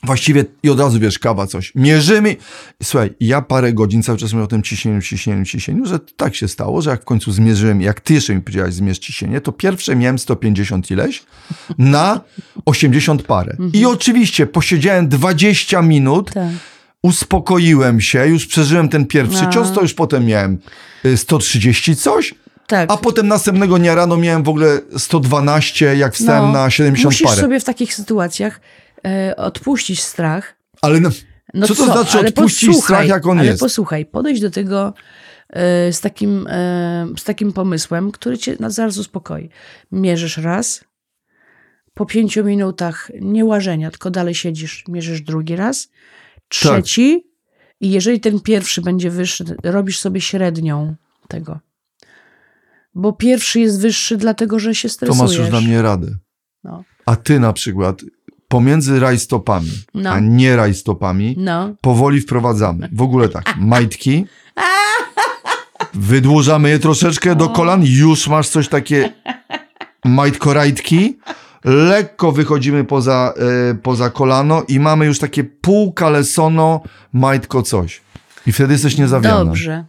[0.02, 1.72] Właściwie i od razu wiesz, kawa coś.
[1.74, 2.36] Mierzymy.
[2.82, 6.48] Słuchaj, ja parę godzin cały czas mówię o tym ciśnieniu, ciśnieniu, ciśnieniu, że tak się
[6.48, 9.96] stało, że jak w końcu zmierzyłem, jak ty jeszcze mi powiedziałeś zmierz ciśnienie, to pierwsze
[9.96, 11.22] miałem 150 ileś
[11.78, 12.20] na
[12.64, 13.56] 80 parę.
[13.72, 16.48] I oczywiście posiedziałem 20 minut, Tak.
[17.02, 19.50] uspokoiłem się, już przeżyłem ten pierwszy A.
[19.50, 20.58] cios, to już potem miałem
[21.04, 22.34] y, 130 coś,
[22.66, 22.92] tak.
[22.92, 27.26] a potem następnego dnia rano miałem w ogóle 112, jak wstałem No, na 70 Musisz
[27.26, 27.40] parę.
[27.40, 28.60] sobie w takich sytuacjach
[29.06, 30.56] e, odpuścić strach.
[30.82, 31.10] Ale no,
[31.54, 33.60] No Co to znaczy ale odpuścić strach, jak on ale jest?
[33.60, 34.94] posłuchaj, podejdź do tego
[35.50, 39.48] e, z, takim, e, z takim pomysłem, który cię na zaraz uspokoi.
[39.92, 40.84] Mierzysz raz,
[41.94, 45.88] po pięciu minutach nie łażenia, tylko dalej siedzisz, mierzysz drugi raz,
[46.48, 47.26] trzeci
[47.80, 50.94] i jeżeli ten pierwszy będzie wyższy, robisz sobie średnią
[51.28, 51.58] tego.
[52.98, 55.22] Bo pierwszy jest wyższy, dlatego że się to stresujesz.
[55.30, 56.06] masz już na mnie radę.
[56.64, 56.84] No.
[57.06, 58.02] A ty na przykład
[58.48, 60.10] pomiędzy rajstopami, No.
[60.10, 61.74] a nie rajstopami, No.
[61.80, 62.88] powoli wprowadzamy.
[62.92, 64.26] W ogóle tak, majtki,
[65.94, 69.12] wydłużamy je troszeczkę do kolan, już masz coś takie
[70.06, 71.14] majtko-rajtki,
[71.64, 73.34] lekko wychodzimy poza,
[73.70, 76.80] e, poza kolano i mamy już takie pół kalesono,
[77.12, 78.00] majtko coś.
[78.46, 79.44] I wtedy jesteś niezawiana.
[79.44, 79.84] Dobrze.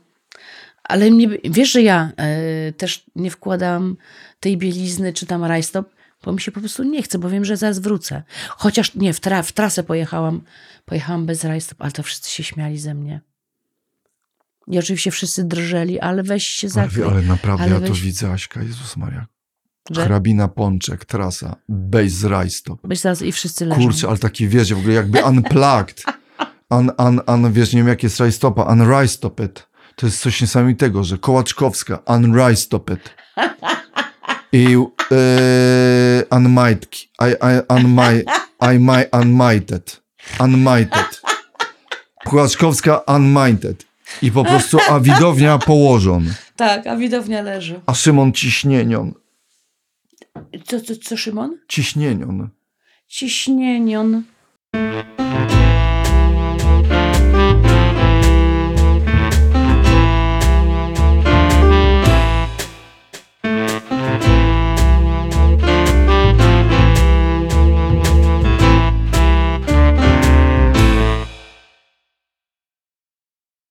[0.88, 3.98] Ale mnie, wiesz, że ja e, też nie wkładam
[4.40, 5.90] tej bielizny czy tam rajstop,
[6.24, 8.24] bo mi się po prostu nie chce, bo wiem, że zaraz wrócę.
[8.50, 10.42] Chociaż nie, w, tra w trasę pojechałam,
[10.86, 13.22] pojechałam bez rajstop, ale to wszyscy się śmiali ze mnie.
[14.68, 17.04] I oczywiście wszyscy drżeli, ale weź się Ale, zakryj.
[17.06, 19.28] ale naprawdę Ale ja to weź- widzę, Aśka, Jezus Maria.
[19.92, 20.06] Że?
[20.06, 22.80] Hrabina Pączek, trasa, base z rajstop.
[22.84, 23.82] Weź zaraz i wszyscy leżą.
[23.82, 26.04] Kurczę, ale taki wiesz, w ogóle jakby unplugged.
[26.70, 29.67] Un, un, un, wiesz, nie wiem jak jest rajstopa, unrajstoped.
[29.98, 33.16] To jest coś niesamowitego, że Kołaczkowska, unrajstoped.
[34.52, 34.78] I
[35.12, 38.24] e, unmajtki, I, I, unmaj,
[38.76, 40.02] I, my, unmighted,
[40.40, 41.22] unmighted.
[42.26, 43.86] Kołaczkowska, unmighted.
[44.22, 47.80] I po prostu, a widownia położon, Tak, a widownia leży.
[47.86, 49.14] a Szymon ciśnienion,
[50.66, 51.58] Co, co, co Szymon?
[51.68, 52.50] ciśnienion.
[53.08, 54.24] Ciśnienion.